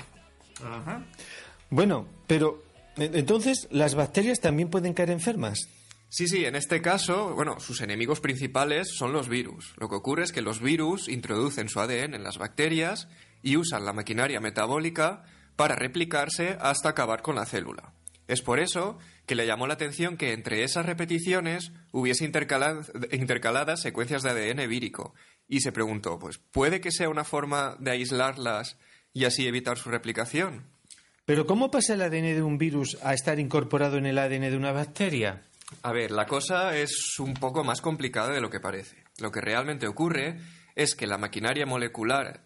Bueno, 1.70 2.08
pero 2.26 2.62
e- 2.96 3.10
entonces 3.14 3.68
las 3.70 3.94
bacterias 3.94 4.40
también 4.40 4.68
pueden 4.68 4.94
caer 4.94 5.10
enfermas. 5.10 5.68
Sí, 6.08 6.28
sí, 6.28 6.44
en 6.44 6.56
este 6.56 6.82
caso, 6.82 7.34
bueno, 7.34 7.58
sus 7.58 7.80
enemigos 7.80 8.20
principales 8.20 8.88
son 8.94 9.12
los 9.14 9.28
virus. 9.28 9.72
Lo 9.78 9.88
que 9.88 9.94
ocurre 9.94 10.24
es 10.24 10.32
que 10.32 10.42
los 10.42 10.60
virus 10.60 11.08
introducen 11.08 11.70
su 11.70 11.80
ADN 11.80 12.14
en 12.14 12.22
las 12.22 12.36
bacterias 12.36 13.08
y 13.42 13.56
usan 13.56 13.86
la 13.86 13.94
maquinaria 13.94 14.38
metabólica 14.40 15.24
para 15.56 15.74
replicarse 15.76 16.56
hasta 16.60 16.88
acabar 16.90 17.22
con 17.22 17.34
la 17.36 17.46
célula. 17.46 17.92
Es 18.28 18.40
por 18.42 18.60
eso 18.60 18.98
que 19.26 19.34
le 19.34 19.46
llamó 19.46 19.66
la 19.66 19.74
atención 19.74 20.16
que 20.16 20.32
entre 20.32 20.64
esas 20.64 20.86
repeticiones 20.86 21.72
hubiese 21.90 22.24
intercala- 22.24 22.80
intercaladas 23.12 23.82
secuencias 23.82 24.22
de 24.22 24.30
ADN 24.30 24.68
vírico 24.68 25.14
y 25.48 25.60
se 25.60 25.72
preguntó, 25.72 26.18
pues, 26.18 26.38
¿puede 26.38 26.80
que 26.80 26.90
sea 26.92 27.08
una 27.08 27.24
forma 27.24 27.76
de 27.78 27.90
aislarlas 27.90 28.78
y 29.12 29.24
así 29.24 29.46
evitar 29.46 29.76
su 29.76 29.90
replicación? 29.90 30.64
Pero 31.24 31.46
¿cómo 31.46 31.70
pasa 31.70 31.94
el 31.94 32.02
ADN 32.02 32.34
de 32.34 32.42
un 32.42 32.58
virus 32.58 32.96
a 33.02 33.12
estar 33.14 33.38
incorporado 33.38 33.96
en 33.98 34.06
el 34.06 34.18
ADN 34.18 34.50
de 34.50 34.56
una 34.56 34.72
bacteria? 34.72 35.42
A 35.82 35.92
ver, 35.92 36.10
la 36.10 36.26
cosa 36.26 36.76
es 36.76 37.18
un 37.18 37.34
poco 37.34 37.64
más 37.64 37.80
complicada 37.80 38.30
de 38.32 38.40
lo 38.40 38.50
que 38.50 38.60
parece. 38.60 39.04
Lo 39.20 39.30
que 39.30 39.40
realmente 39.40 39.86
ocurre 39.86 40.38
es 40.74 40.94
que 40.94 41.06
la 41.06 41.18
maquinaria 41.18 41.66
molecular 41.66 42.44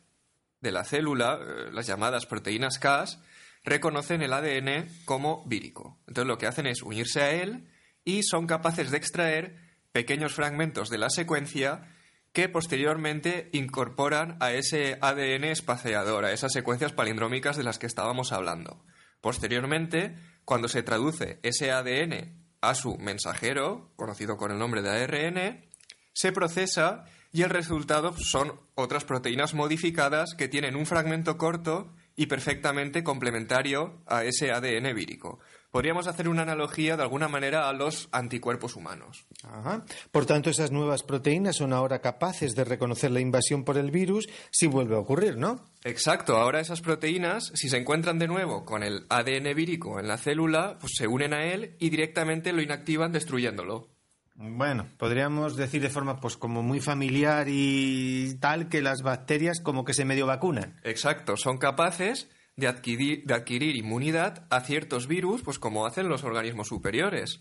de 0.66 0.73
la 0.73 0.85
célula, 0.85 1.38
eh, 1.40 1.70
las 1.73 1.87
llamadas 1.87 2.26
proteínas 2.26 2.78
Cas, 2.78 3.20
reconocen 3.64 4.20
el 4.20 4.32
ADN 4.32 4.88
como 5.04 5.44
vírico. 5.46 5.99
Entonces 6.08 6.26
lo 6.26 6.38
que 6.38 6.46
hacen 6.46 6.66
es 6.66 6.82
unirse 6.82 7.23
a 7.23 7.30
él 7.30 7.68
y 8.04 8.23
son 8.25 8.46
capaces 8.46 8.90
de 8.90 8.96
extraer 8.96 9.56
pequeños 9.92 10.35
fragmentos 10.35 10.90
de 10.90 10.99
la 10.99 11.08
secuencia 11.08 11.88
que 12.32 12.49
posteriormente 12.49 13.49
incorporan 13.52 14.37
a 14.40 14.52
ese 14.52 14.99
ADN 15.00 15.44
espaciador, 15.44 16.25
a 16.25 16.32
esas 16.32 16.52
secuencias 16.52 16.92
palindrómicas 16.92 17.56
de 17.56 17.62
las 17.62 17.78
que 17.78 17.87
estábamos 17.87 18.32
hablando. 18.32 18.85
Posteriormente, 19.20 20.16
cuando 20.44 20.68
se 20.68 20.82
traduce 20.82 21.38
ese 21.42 21.73
ADN 21.73 22.44
a 22.61 22.75
su 22.75 22.99
mensajero, 22.99 23.92
conocido 23.96 24.37
con 24.37 24.50
el 24.50 24.58
nombre 24.58 24.82
de 24.82 24.90
ARN, 24.90 25.64
se 26.12 26.32
procesa 26.32 27.04
y 27.36 27.42
el 27.42 27.50
resultado 27.50 28.14
son 28.16 28.54
otras 28.74 29.04
proteínas 29.04 29.52
modificadas 29.52 30.34
que 30.34 30.48
tienen 30.48 30.74
un 30.74 30.86
fragmento 30.86 31.36
corto 31.36 31.92
y 32.16 32.28
perfectamente 32.28 33.04
complementario 33.04 34.00
a 34.06 34.24
ese 34.24 34.52
ADN 34.52 34.94
vírico. 34.94 35.38
Podríamos 35.70 36.06
hacer 36.06 36.30
una 36.30 36.40
analogía 36.40 36.96
de 36.96 37.02
alguna 37.02 37.28
manera 37.28 37.68
a 37.68 37.74
los 37.74 38.08
anticuerpos 38.10 38.74
humanos. 38.74 39.26
Ajá. 39.44 39.84
Por 40.10 40.24
tanto, 40.24 40.48
esas 40.48 40.70
nuevas 40.70 41.02
proteínas 41.02 41.56
son 41.56 41.74
ahora 41.74 42.00
capaces 42.00 42.54
de 42.54 42.64
reconocer 42.64 43.10
la 43.10 43.20
invasión 43.20 43.64
por 43.64 43.76
el 43.76 43.90
virus 43.90 44.26
si 44.50 44.66
vuelve 44.66 44.96
a 44.96 45.00
ocurrir, 45.00 45.36
¿no? 45.36 45.62
Exacto, 45.84 46.38
ahora 46.38 46.60
esas 46.60 46.80
proteínas, 46.80 47.52
si 47.54 47.68
se 47.68 47.76
encuentran 47.76 48.18
de 48.18 48.28
nuevo 48.28 48.64
con 48.64 48.82
el 48.82 49.04
ADN 49.10 49.54
vírico 49.54 50.00
en 50.00 50.08
la 50.08 50.16
célula, 50.16 50.78
pues 50.80 50.94
se 50.96 51.06
unen 51.06 51.34
a 51.34 51.44
él 51.44 51.76
y 51.78 51.90
directamente 51.90 52.54
lo 52.54 52.62
inactivan 52.62 53.12
destruyéndolo. 53.12 53.90
Bueno, 54.38 54.86
podríamos 54.98 55.56
decir 55.56 55.80
de 55.80 55.88
forma 55.88 56.20
pues 56.20 56.36
como 56.36 56.62
muy 56.62 56.80
familiar 56.80 57.46
y 57.48 58.34
tal 58.38 58.68
que 58.68 58.82
las 58.82 59.02
bacterias 59.02 59.60
como 59.60 59.84
que 59.84 59.94
se 59.94 60.04
medio 60.04 60.26
vacunan. 60.26 60.78
Exacto, 60.84 61.36
son 61.36 61.56
capaces 61.56 62.28
de 62.56 62.66
adquirir, 62.66 63.24
de 63.24 63.34
adquirir 63.34 63.76
inmunidad 63.76 64.46
a 64.50 64.60
ciertos 64.60 65.06
virus, 65.06 65.42
pues 65.42 65.58
como 65.58 65.86
hacen 65.86 66.08
los 66.08 66.22
organismos 66.24 66.68
superiores. 66.68 67.40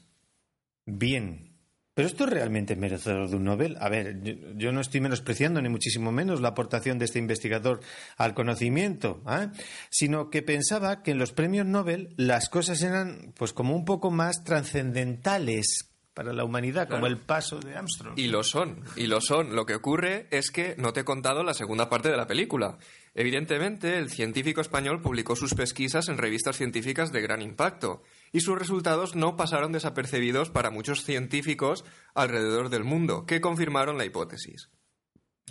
Bien. 0.85 1.51
Pero 1.93 2.09
esto 2.09 2.25
es 2.25 2.29
realmente 2.29 2.75
merecedor 2.75 3.29
de 3.29 3.37
un 3.37 3.45
Nobel. 3.45 3.77
A 3.79 3.87
ver, 3.87 4.21
yo, 4.21 4.33
yo 4.55 4.71
no 4.73 4.81
estoy 4.81 4.99
menospreciando 4.99 5.61
ni 5.61 5.69
muchísimo 5.69 6.11
menos 6.11 6.41
la 6.41 6.49
aportación 6.49 6.99
de 6.99 7.05
este 7.05 7.19
investigador 7.19 7.79
al 8.17 8.33
conocimiento, 8.33 9.23
¿eh? 9.29 9.47
sino 9.89 10.29
que 10.29 10.41
pensaba 10.41 11.03
que 11.03 11.11
en 11.11 11.19
los 11.19 11.31
premios 11.31 11.65
Nobel 11.65 12.13
las 12.17 12.49
cosas 12.49 12.81
eran 12.81 13.33
pues 13.37 13.53
como 13.53 13.75
un 13.75 13.85
poco 13.85 14.11
más 14.11 14.43
trascendentales 14.43 15.94
para 16.15 16.31
la 16.31 16.45
humanidad, 16.45 16.88
como 16.88 17.07
el 17.07 17.17
paso 17.17 17.60
de 17.60 17.75
Armstrong. 17.75 18.17
Y 18.17 18.27
lo 18.27 18.41
son, 18.41 18.81
y 18.95 19.07
lo 19.07 19.19
son. 19.19 19.53
Lo 19.53 19.65
que 19.65 19.75
ocurre 19.75 20.27
es 20.31 20.50
que 20.50 20.74
no 20.77 20.93
te 20.93 21.01
he 21.01 21.03
contado 21.03 21.43
la 21.43 21.53
segunda 21.53 21.89
parte 21.89 22.10
de 22.10 22.15
la 22.15 22.25
película. 22.25 22.77
Evidentemente, 23.13 23.98
el 23.98 24.10
científico 24.10 24.62
español 24.62 25.01
publicó 25.01 25.36
sus 25.36 25.53
pesquisas 25.53 26.07
en 26.07 26.17
revistas 26.17 26.55
científicas 26.55 27.12
de 27.12 27.22
gran 27.22 27.41
impacto, 27.41 28.01
y 28.31 28.39
sus 28.39 28.57
resultados 28.57 29.13
no 29.17 29.36
pasaron 29.36 29.74
desapercibidos 29.74 30.50
para 30.50 30.72
muchos 30.72 31.03
científicos 31.03 31.84
alrededor 32.13 32.69
del 32.69 32.86
mundo, 32.86 33.25
que 33.25 33.41
confirmaron 33.41 33.98
la 33.98 34.05
hipótesis. 34.05 34.69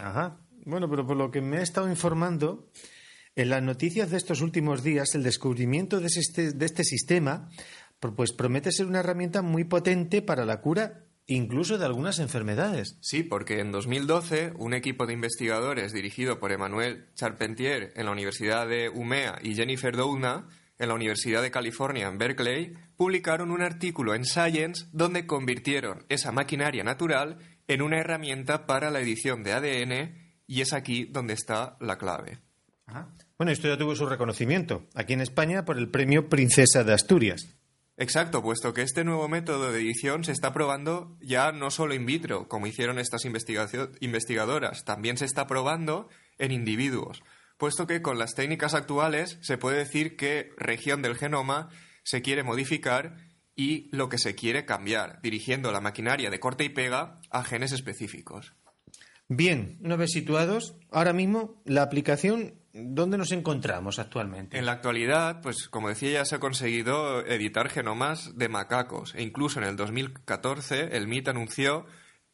Ajá. 0.01 0.41
Bueno, 0.65 0.89
pero 0.89 1.07
por 1.07 1.19
lo 1.19 1.31
que 1.31 1.43
me 1.43 1.59
he 1.59 1.63
estado 1.63 1.91
informando, 1.91 2.71
en 3.37 3.51
las 3.51 3.63
noticias 3.63 4.11
de 4.11 4.17
estos 4.17 4.41
últimos 4.41 4.83
días, 4.83 5.15
el 5.15 5.25
descubrimiento 5.25 6.01
de 6.01 6.07
este, 6.07 6.53
de 6.53 6.65
este 6.65 6.85
sistema 6.85 7.51
pues 8.13 8.33
promete 8.33 8.73
ser 8.73 8.87
una 8.87 9.01
herramienta 9.01 9.41
muy 9.41 9.65
potente 9.65 10.21
para 10.21 10.45
la 10.45 10.61
cura 10.61 11.05
incluso 11.27 11.79
de 11.79 11.87
algunas 11.87 12.19
enfermedades. 12.19 12.99
Sí, 13.01 13.23
porque 13.23 13.61
en 13.61 13.73
2012 13.73 14.53
un 14.57 14.75
equipo 14.75 15.07
de 15.07 15.15
investigadores 15.15 15.93
dirigido 15.93 16.39
por 16.39 16.53
Emmanuel 16.53 17.07
Charpentier 17.15 17.93
en 17.97 18.07
la 18.07 18.13
Universidad 18.13 18.69
de 18.69 18.91
Umea 18.91 19.39
y 19.43 19.55
Jennifer 19.55 19.97
Doudna 19.97 20.49
en 20.79 20.89
la 20.89 20.95
Universidad 20.95 21.41
de 21.41 21.51
California 21.51 22.09
en 22.09 22.19
Berkeley 22.19 22.75
publicaron 22.97 23.51
un 23.51 23.63
artículo 23.63 24.15
en 24.15 24.25
Science 24.25 24.87
donde 24.93 25.27
convirtieron 25.27 26.05
esa 26.09 26.33
maquinaria 26.33 26.85
natural 26.85 27.39
en 27.69 27.81
una 27.81 27.99
herramienta 27.99 28.67
para 28.67 28.91
la 28.91 29.01
edición 29.01 29.43
de 29.43 29.53
ADN 29.53 30.15
y 30.47 30.61
es 30.61 30.73
aquí 30.73 31.05
donde 31.05 31.35
está 31.35 31.77
la 31.81 31.97
clave. 31.97 32.39
Bueno, 33.39 33.51
esto 33.51 33.69
ya 33.69 33.79
tuvo 33.79 33.97
su 33.97 34.07
reconocimiento 34.07 34.87
aquí 34.95 35.15
en 35.15 35.21
España 35.21 35.65
por 35.65 35.79
el 35.79 35.89
premio 35.89 36.29
Princesa 36.29 36.85
de 36.85 36.93
Asturias. 36.93 37.57
Exacto, 37.97 38.43
puesto 38.43 38.75
que 38.75 38.83
este 38.83 39.05
nuevo 39.05 39.29
método 39.29 39.71
de 39.71 39.81
edición 39.81 40.25
se 40.25 40.33
está 40.33 40.53
probando 40.53 41.17
ya 41.21 41.53
no 41.53 41.71
solo 41.71 41.95
in 41.95 42.07
vitro, 42.07 42.49
como 42.49 42.67
hicieron 42.67 42.99
estas 42.99 43.25
investigadoras, 43.25 44.85
también 44.85 45.17
se 45.17 45.25
está 45.25 45.47
probando 45.47 46.09
en 46.39 46.51
individuos. 46.51 47.23
puesto 47.57 47.87
que 47.87 48.03
con 48.03 48.19
las 48.19 48.35
técnicas 48.35 48.75
actuales 48.75 49.39
se 49.43 49.59
puede 49.59 49.79
decir 49.79 50.17
que 50.17 50.51
región 50.57 51.03
del 51.03 51.17
genoma 51.17 51.69
se 52.03 52.21
quiere 52.21 52.43
modificar 52.43 53.17
y 53.55 53.89
lo 53.97 54.09
que 54.09 54.19
se 54.19 54.35
quiere 54.35 54.65
cambiar, 54.65 55.21
dirigiendo 55.23 55.71
la 55.71 55.81
maquinaria 55.81 56.31
de 56.31 56.41
corte 56.41 56.65
y 56.65 56.71
pega 56.71 57.21
a 57.31 57.45
genes 57.45 57.71
específicos. 57.71 58.55
Bien, 59.37 59.79
una 59.83 59.97
vez 59.97 60.13
situados, 60.13 60.77
ahora 60.93 61.13
mismo 61.13 61.61
la 61.65 61.83
aplicación, 61.83 62.55
¿dónde 62.73 63.19
nos 63.19 63.33
encontramos 63.33 63.99
actualmente? 63.99 64.57
En 64.57 64.65
la 64.65 64.73
actualidad, 64.73 65.41
pues 65.43 65.69
como 65.69 65.89
decía, 65.89 66.13
ya 66.13 66.25
se 66.25 66.37
ha 66.37 66.39
conseguido 66.39 67.27
editar 67.27 67.69
genomas 67.69 68.39
de 68.39 68.49
macacos 68.49 69.13
e 69.17 69.25
incluso 69.25 69.59
en 69.59 69.67
el 69.67 69.75
2014 69.75 70.97
el 70.97 71.09
MIT 71.09 71.29
anunció 71.29 71.85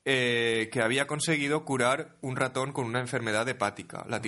eh, 0.05 0.69
que 0.71 0.83
había 0.83 1.07
conseguido 1.07 1.65
curar 1.65 2.19
un 2.21 2.37
ratón 2.37 2.73
con 2.73 2.85
una 2.85 3.01
enfermedad 3.01 3.49
hepática, 3.49 4.05
la, 4.07 4.21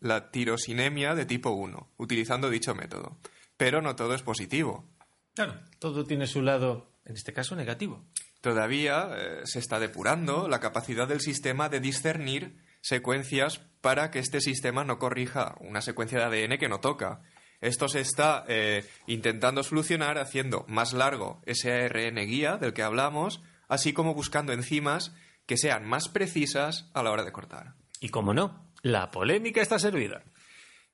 la 0.00 0.30
tirosinemia 0.30 1.14
de 1.14 1.26
tipo 1.26 1.50
1, 1.50 1.90
utilizando 1.98 2.48
dicho 2.48 2.74
método. 2.74 3.18
Pero 3.58 3.82
no 3.82 3.96
todo 3.96 4.14
es 4.14 4.22
positivo. 4.22 4.88
Claro, 5.34 5.60
todo 5.78 6.06
tiene 6.06 6.26
su 6.26 6.40
lado, 6.40 6.90
en 7.04 7.16
este 7.16 7.34
caso, 7.34 7.54
negativo. 7.54 8.02
Todavía 8.48 9.10
eh, 9.12 9.40
se 9.44 9.58
está 9.58 9.78
depurando 9.78 10.48
la 10.48 10.58
capacidad 10.58 11.06
del 11.06 11.20
sistema 11.20 11.68
de 11.68 11.80
discernir 11.80 12.56
secuencias 12.80 13.58
para 13.82 14.10
que 14.10 14.20
este 14.20 14.40
sistema 14.40 14.84
no 14.84 14.98
corrija 14.98 15.56
una 15.60 15.82
secuencia 15.82 16.18
de 16.18 16.24
ADN 16.24 16.56
que 16.56 16.70
no 16.70 16.80
toca. 16.80 17.20
Esto 17.60 17.90
se 17.90 18.00
está 18.00 18.46
eh, 18.48 18.86
intentando 19.06 19.62
solucionar 19.62 20.16
haciendo 20.16 20.64
más 20.66 20.94
largo 20.94 21.42
ese 21.44 21.70
ARN 21.72 22.16
guía 22.26 22.56
del 22.56 22.72
que 22.72 22.82
hablamos, 22.82 23.42
así 23.68 23.92
como 23.92 24.14
buscando 24.14 24.54
enzimas 24.54 25.12
que 25.44 25.58
sean 25.58 25.84
más 25.84 26.08
precisas 26.08 26.88
a 26.94 27.02
la 27.02 27.10
hora 27.10 27.24
de 27.24 27.32
cortar. 27.32 27.74
Y 28.00 28.08
como 28.08 28.32
no, 28.32 28.72
la 28.80 29.10
polémica 29.10 29.60
está 29.60 29.78
servida. 29.78 30.24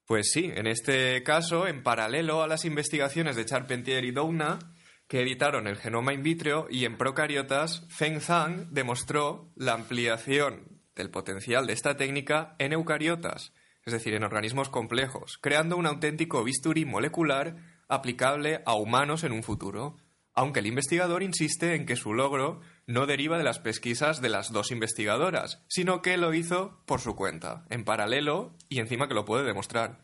Pues 0.06 0.32
sí, 0.32 0.50
en 0.52 0.66
este 0.66 1.22
caso, 1.22 1.68
en 1.68 1.84
paralelo 1.84 2.42
a 2.42 2.48
las 2.48 2.64
investigaciones 2.64 3.36
de 3.36 3.44
Charpentier 3.44 4.04
y 4.04 4.10
Doudna, 4.10 4.58
que 5.08 5.20
editaron 5.20 5.66
el 5.66 5.76
genoma 5.76 6.12
in 6.12 6.22
vitro 6.22 6.66
y 6.70 6.84
en 6.84 6.96
procariotas, 6.96 7.84
Feng 7.88 8.20
Zhang 8.20 8.68
demostró 8.70 9.52
la 9.54 9.74
ampliación 9.74 10.80
del 10.94 11.10
potencial 11.10 11.66
de 11.66 11.72
esta 11.72 11.96
técnica 11.96 12.54
en 12.58 12.72
eucariotas, 12.72 13.52
es 13.84 13.92
decir, 13.92 14.14
en 14.14 14.24
organismos 14.24 14.70
complejos, 14.70 15.38
creando 15.40 15.76
un 15.76 15.86
auténtico 15.86 16.42
bisturí 16.44 16.84
molecular 16.84 17.56
aplicable 17.88 18.62
a 18.64 18.74
humanos 18.74 19.24
en 19.24 19.32
un 19.32 19.42
futuro, 19.42 19.96
aunque 20.32 20.60
el 20.60 20.66
investigador 20.66 21.22
insiste 21.22 21.74
en 21.74 21.86
que 21.86 21.96
su 21.96 22.12
logro 22.12 22.60
no 22.86 23.06
deriva 23.06 23.38
de 23.38 23.44
las 23.44 23.60
pesquisas 23.60 24.20
de 24.20 24.28
las 24.28 24.52
dos 24.52 24.70
investigadoras, 24.70 25.62
sino 25.68 26.02
que 26.02 26.16
lo 26.16 26.34
hizo 26.34 26.82
por 26.86 27.00
su 27.00 27.14
cuenta, 27.14 27.64
en 27.70 27.84
paralelo 27.84 28.56
y 28.68 28.80
encima 28.80 29.06
que 29.06 29.14
lo 29.14 29.24
puede 29.24 29.44
demostrar. 29.44 30.00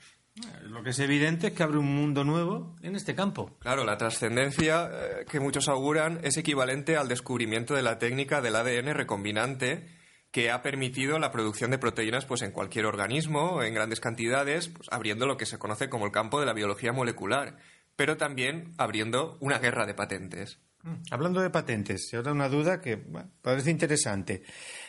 Lo 0.64 0.82
que 0.82 0.90
es 0.90 0.98
evidente 0.98 1.48
es 1.48 1.52
que 1.52 1.62
abre 1.62 1.78
un 1.78 1.94
mundo 1.94 2.24
nuevo 2.24 2.76
en 2.82 2.96
este 2.96 3.14
campo. 3.14 3.56
Claro, 3.58 3.84
la 3.84 3.96
trascendencia 3.96 4.90
eh, 4.92 5.24
que 5.28 5.40
muchos 5.40 5.68
auguran 5.68 6.20
es 6.22 6.36
equivalente 6.36 6.96
al 6.96 7.08
descubrimiento 7.08 7.74
de 7.74 7.82
la 7.82 7.98
técnica 7.98 8.40
del 8.40 8.56
ADN 8.56 8.94
recombinante 8.94 9.86
que 10.30 10.50
ha 10.50 10.62
permitido 10.62 11.18
la 11.18 11.32
producción 11.32 11.70
de 11.70 11.78
proteínas 11.78 12.24
pues, 12.24 12.42
en 12.42 12.52
cualquier 12.52 12.86
organismo, 12.86 13.62
en 13.62 13.74
grandes 13.74 14.00
cantidades, 14.00 14.68
pues, 14.68 14.88
abriendo 14.90 15.26
lo 15.26 15.36
que 15.36 15.46
se 15.46 15.58
conoce 15.58 15.88
como 15.88 16.06
el 16.06 16.12
campo 16.12 16.38
de 16.38 16.46
la 16.46 16.52
biología 16.52 16.92
molecular, 16.92 17.56
pero 17.96 18.16
también 18.16 18.72
abriendo 18.78 19.36
una 19.40 19.58
guerra 19.58 19.86
de 19.86 19.94
patentes. 19.94 20.60
Hablando 21.10 21.42
de 21.42 21.50
patentes, 21.50 22.10
y 22.10 22.16
ahora 22.16 22.32
una 22.32 22.48
duda 22.48 22.80
que 22.80 22.96
bueno, 22.96 23.30
parece 23.42 23.70
interesante. 23.70 24.44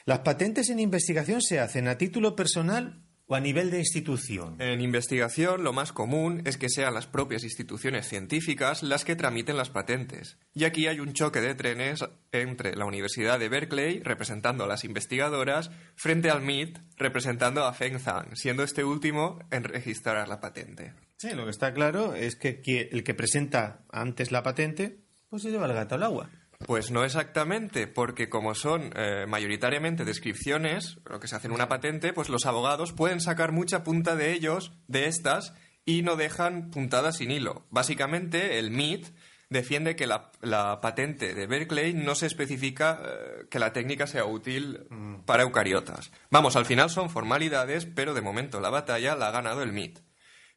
¿Las 0.05 0.20
patentes 0.20 0.70
en 0.70 0.79
investigación 0.79 1.41
se 1.41 1.60
hacen 1.60 1.89
a 1.89 1.98
título 1.98 2.34
personal 2.34 3.03
o 3.31 3.35
a 3.35 3.39
nivel 3.39 3.71
de 3.71 3.79
institución? 3.79 4.57
En 4.59 4.81
investigación, 4.81 5.63
lo 5.63 5.71
más 5.71 5.93
común 5.93 6.41
es 6.43 6.57
que 6.57 6.67
sean 6.67 6.93
las 6.93 7.07
propias 7.07 7.45
instituciones 7.45 8.05
científicas 8.05 8.83
las 8.83 9.05
que 9.05 9.15
tramiten 9.15 9.55
las 9.55 9.69
patentes. 9.69 10.38
Y 10.53 10.65
aquí 10.65 10.88
hay 10.88 11.00
un 11.00 11.13
choque 11.13 11.39
de 11.39 11.55
trenes 11.55 12.03
entre 12.33 12.75
la 12.75 12.83
Universidad 12.83 13.39
de 13.39 13.47
Berkeley, 13.47 14.01
representando 14.03 14.65
a 14.65 14.67
las 14.67 14.83
investigadoras, 14.83 15.71
frente 15.95 16.29
al 16.29 16.41
MIT, 16.41 16.77
representando 16.97 17.63
a 17.63 17.71
Feng 17.71 18.00
Zhang, 18.00 18.35
siendo 18.35 18.63
este 18.63 18.83
último 18.83 19.39
en 19.50 19.63
registrar 19.63 20.27
la 20.27 20.41
patente. 20.41 20.93
Sí, 21.15 21.29
lo 21.33 21.45
que 21.45 21.51
está 21.51 21.73
claro 21.73 22.13
es 22.15 22.35
que 22.35 22.61
el 22.91 23.05
que 23.05 23.13
presenta 23.13 23.85
antes 23.93 24.33
la 24.33 24.43
patente, 24.43 25.05
pues 25.29 25.43
se 25.43 25.51
lleva 25.51 25.67
el 25.67 25.73
gato 25.73 25.95
al 25.95 26.03
agua. 26.03 26.29
Pues 26.65 26.91
no 26.91 27.03
exactamente, 27.03 27.88
porque 27.88 28.29
como 28.29 28.55
son 28.55 28.94
eh, 28.96 29.25
mayoritariamente 29.27 30.05
descripciones, 30.05 31.00
lo 31.09 31.20
que 31.20 31.27
se 31.27 31.35
hace 31.35 31.48
en 31.48 31.53
una 31.53 31.68
patente, 31.68 32.14
pues 32.14 32.29
los 32.29 32.46
abogados 32.46 32.94
pueden 32.94 33.20
sacar 33.20 33.51
mucha 33.51 33.83
punta 33.83 34.16
de 34.16 34.31
ellos, 34.31 34.74
de 34.88 35.07
estas, 35.07 35.53
y 35.85 36.03
no 36.03 36.16
dejan 36.16 36.70
puntadas 36.70 37.18
sin 37.18 37.31
hilo. 37.31 37.66
Básicamente, 37.72 38.59
el 38.59 38.72
MIT 38.72 39.07
defiende 39.50 39.96
que 39.96 40.07
la, 40.07 40.31
la 40.42 40.79
patente 40.79 41.33
de 41.33 41.46
Berkeley 41.46 41.94
no 41.94 42.16
se 42.16 42.25
especifica 42.27 43.01
eh, 43.03 43.48
que 43.50 43.59
la 43.59 43.74
técnica 43.74 44.07
sea 44.07 44.25
útil 44.25 44.88
para 45.25 45.44
eucariotas. 45.44 46.12
Vamos, 46.29 46.55
al 46.55 46.66
final 46.66 46.90
son 46.90 47.09
formalidades, 47.09 47.85
pero 47.85 48.14
de 48.14 48.22
momento 48.22 48.62
la 48.62 48.70
batalla 48.70 49.16
la 49.16 49.27
ha 49.27 49.31
ganado 49.31 49.62
el 49.62 49.74
MIT. 49.74 50.00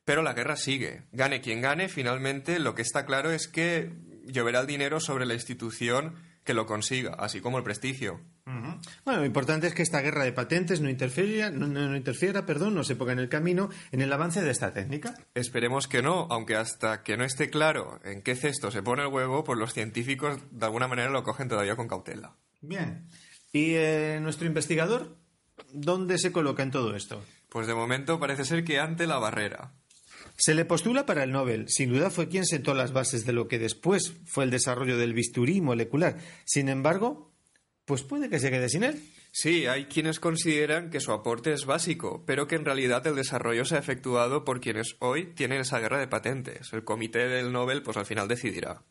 Pero 0.05 0.23
la 0.23 0.35
guerra 0.35 0.57
sigue. 0.57 1.09
Gane 1.13 1.41
quien 1.41 1.61
gane, 1.61 1.89
finalmente 1.89 2.59
lo 2.59 2.75
que 2.75 2.83
está 2.83 3.05
claro 3.07 3.31
es 3.31 3.49
que 3.49 3.91
lloverá 4.27 4.61
el 4.61 4.67
dinero 4.67 5.01
sobre 5.01 5.27
la 5.27 5.35
institución 5.35 6.15
que 6.45 6.53
lo 6.55 6.67
consiga, 6.67 7.15
así 7.15 7.41
como 7.41 7.57
el 7.59 7.65
prestigio. 7.65 8.21
Bueno, 9.05 9.21
lo 9.21 9.25
importante 9.25 9.67
es 9.67 9.75
que 9.75 9.83
esta 9.83 10.03
guerra 10.03 10.25
de 10.25 10.33
patentes 10.33 10.81
no 10.83 10.91
interfiera, 10.91 11.51
no, 11.51 11.67
no- 11.67 11.89
no 11.89 11.97
interfiera, 11.97 12.45
perdón, 12.45 12.75
no 12.75 12.85
se 12.85 12.97
ponga 12.97 13.13
en 13.13 13.19
el 13.19 13.31
camino 13.31 13.71
en 13.93 14.03
el 14.03 14.13
avance 14.13 14.43
de 14.43 14.51
esta 14.51 14.73
técnica. 14.75 15.15
Esperemos 15.35 15.89
que 15.89 16.03
no, 16.03 16.27
aunque 16.31 16.57
hasta 16.57 17.03
que 17.03 17.17
no 17.17 17.25
esté 17.25 17.49
claro 17.49 17.99
en 18.05 18.21
qué 18.21 18.35
cesto 18.37 18.71
se 18.71 18.83
pone 18.83 19.03
el 19.03 19.09
huevo, 19.09 19.43
pues 19.45 19.59
los 19.59 19.73
científicos 19.73 20.39
de 20.51 20.67
alguna 20.67 20.87
manera 20.89 21.09
lo 21.11 21.23
cogen 21.23 21.49
todavía 21.49 21.77
con 21.77 21.89
cautela. 21.89 22.35
Bien. 22.61 23.07
¿Y 23.53 23.75
eh, 23.77 24.19
nuestro 24.21 24.47
investigador? 24.47 25.17
¿Dónde 25.73 26.19
se 26.19 26.33
coloca 26.33 26.63
en 26.63 26.71
todo 26.73 26.95
esto? 26.95 27.25
Pues 27.49 27.67
de 27.67 27.75
momento 27.75 28.19
parece 28.21 28.45
ser 28.45 28.65
que 28.65 28.79
ante 28.81 29.07
la 29.07 29.19
barrera. 29.19 29.73
Se 30.37 30.55
le 30.55 30.65
postula 30.65 31.07
para 31.07 31.23
el 31.23 31.33
Nobel. 31.33 31.67
Sin 31.69 31.91
duda 31.93 32.11
fue 32.11 32.29
quien 32.29 32.45
sentó 32.45 32.75
las 32.75 32.93
bases 32.93 33.25
de 33.25 33.33
lo 33.33 33.49
que 33.49 33.59
después 33.59 34.15
fue 34.25 34.45
el 34.45 34.51
desarrollo 34.51 34.99
del 34.99 35.15
bisturí 35.15 35.61
molecular. 35.61 36.19
Sin 36.45 36.69
embargo, 36.69 37.33
pues 37.85 38.03
puede 38.03 38.29
que 38.29 38.41
se 38.41 38.51
quede 38.51 38.69
sin 38.69 38.85
él. 38.85 39.01
Sí, 39.31 39.67
hay 39.67 39.87
quienes 39.87 40.21
consideran 40.21 40.91
que 40.91 41.01
su 41.01 41.13
aporte 41.13 41.53
es 41.53 41.67
básico, 41.67 42.25
pero 42.25 42.47
que 42.47 42.55
en 42.55 42.65
realidad 42.65 43.05
el 43.07 43.17
desarrollo 43.17 43.65
se 43.65 43.75
ha 43.75 43.81
efectuado 43.81 44.45
por 44.45 44.61
quienes 44.61 44.97
hoy 45.01 45.27
tienen 45.35 45.61
esa 45.61 45.81
guerra 45.81 45.99
de 45.99 46.07
patentes. 46.07 46.73
El 46.73 46.85
comité 46.85 47.27
del 47.27 47.51
Nobel, 47.53 47.83
pues 47.83 47.97
al 47.97 48.07
final 48.07 48.29
decidirá. 48.29 48.85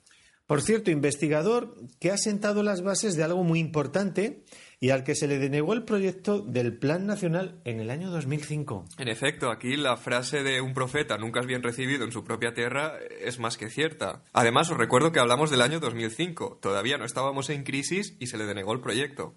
Por 0.46 0.62
cierto, 0.62 0.92
investigador 0.92 1.78
que 2.02 2.12
ha 2.12 2.18
sentado 2.18 2.64
las 2.64 2.82
bases 2.82 3.16
de 3.16 3.24
algo 3.24 3.44
muy 3.44 3.60
importante 3.60 4.44
y 4.80 4.90
al 4.90 5.04
que 5.04 5.16
se 5.16 5.28
le 5.28 5.40
denegó 5.40 5.74
el 5.74 5.84
proyecto 5.84 6.40
del 6.42 6.78
Plan 6.78 7.06
Nacional 7.06 7.62
en 7.66 7.80
el 7.80 7.90
año 7.90 8.10
2005. 8.10 8.86
En 8.98 9.08
efecto, 9.08 9.50
aquí 9.52 9.76
la 9.76 9.98
frase 9.98 10.44
de 10.44 10.62
un 10.62 10.74
profeta 10.74 11.18
nunca 11.18 11.40
es 11.40 11.46
bien 11.46 11.64
recibido 11.64 12.04
en 12.06 12.12
su 12.12 12.24
propia 12.24 12.54
tierra 12.54 12.94
es 13.22 13.40
más 13.40 13.58
que 13.58 13.70
cierta. 13.70 14.24
Además, 14.34 14.70
os 14.70 14.78
recuerdo 14.78 15.12
que 15.12 15.20
hablamos 15.20 15.50
del 15.50 15.62
año 15.62 15.80
2005. 15.80 16.60
Todavía 16.62 16.98
no 16.98 17.06
estábamos 17.06 17.50
en 17.50 17.64
crisis 17.64 18.16
y 18.20 18.28
se 18.28 18.38
le 18.38 18.46
denegó 18.46 18.74
el 18.74 18.82
proyecto. 18.82 19.36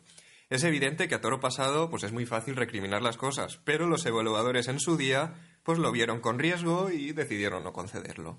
Es 0.49 0.63
evidente 0.63 1.09
que 1.09 1.17
a 1.17 1.21
toro 1.21 1.41
pasado 1.41 1.91
pues 1.91 2.05
es 2.05 2.13
muy 2.13 2.25
fácil 2.25 2.55
recriminar 2.55 3.03
las 3.03 3.17
cosas, 3.17 3.61
pero 3.65 3.89
los 3.89 4.07
evaluadores 4.07 4.69
en 4.69 4.79
su 4.79 4.97
día 4.97 5.35
pues 5.65 5.79
lo 5.79 5.91
vieron 5.91 6.21
con 6.21 6.39
riesgo 6.39 6.91
y 6.91 7.13
decidieron 7.13 7.65
no 7.65 7.73
concederlo. 7.73 8.39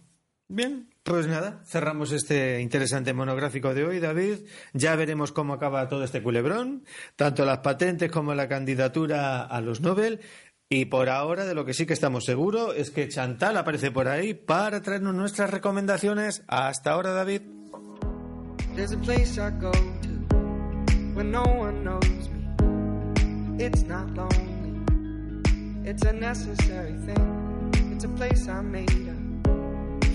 Bien, 0.49 0.87
pues 1.03 1.27
nada, 1.27 1.61
cerramos 1.65 2.13
este 2.13 2.61
interesante 2.61 3.13
monográfico 3.13 3.73
de 3.73 3.83
hoy, 3.83 3.99
David. 3.99 4.45
Ya 4.71 4.95
veremos 4.95 5.33
cómo 5.33 5.53
acaba 5.53 5.89
todo 5.89 6.05
este 6.05 6.23
culebrón, 6.23 6.85
tanto 7.17 7.43
las 7.43 7.57
patentes 7.59 8.09
como 8.09 8.33
la 8.33 8.47
candidatura 8.47 9.43
a 9.43 9.59
los 9.59 9.81
Nobel. 9.81 10.21
Y 10.69 10.85
por 10.85 11.09
ahora, 11.09 11.45
de 11.45 11.53
lo 11.53 11.65
que 11.65 11.73
sí 11.73 11.85
que 11.85 11.93
estamos 11.93 12.23
seguros, 12.23 12.75
es 12.77 12.91
que 12.91 13.09
Chantal 13.09 13.57
aparece 13.57 13.91
por 13.91 14.07
ahí 14.07 14.33
para 14.33 14.81
traernos 14.81 15.15
nuestras 15.15 15.49
recomendaciones. 15.49 16.43
Hasta 16.47 16.91
ahora, 16.91 17.11
David. 17.11 17.41
It's 25.87 26.03
a 26.05 26.11
necessary 26.11 26.93
thing. 27.05 27.71
It's 27.93 28.03
a 28.03 28.09
place 28.09 28.45
made 28.61 29.07
up. 29.09 29.16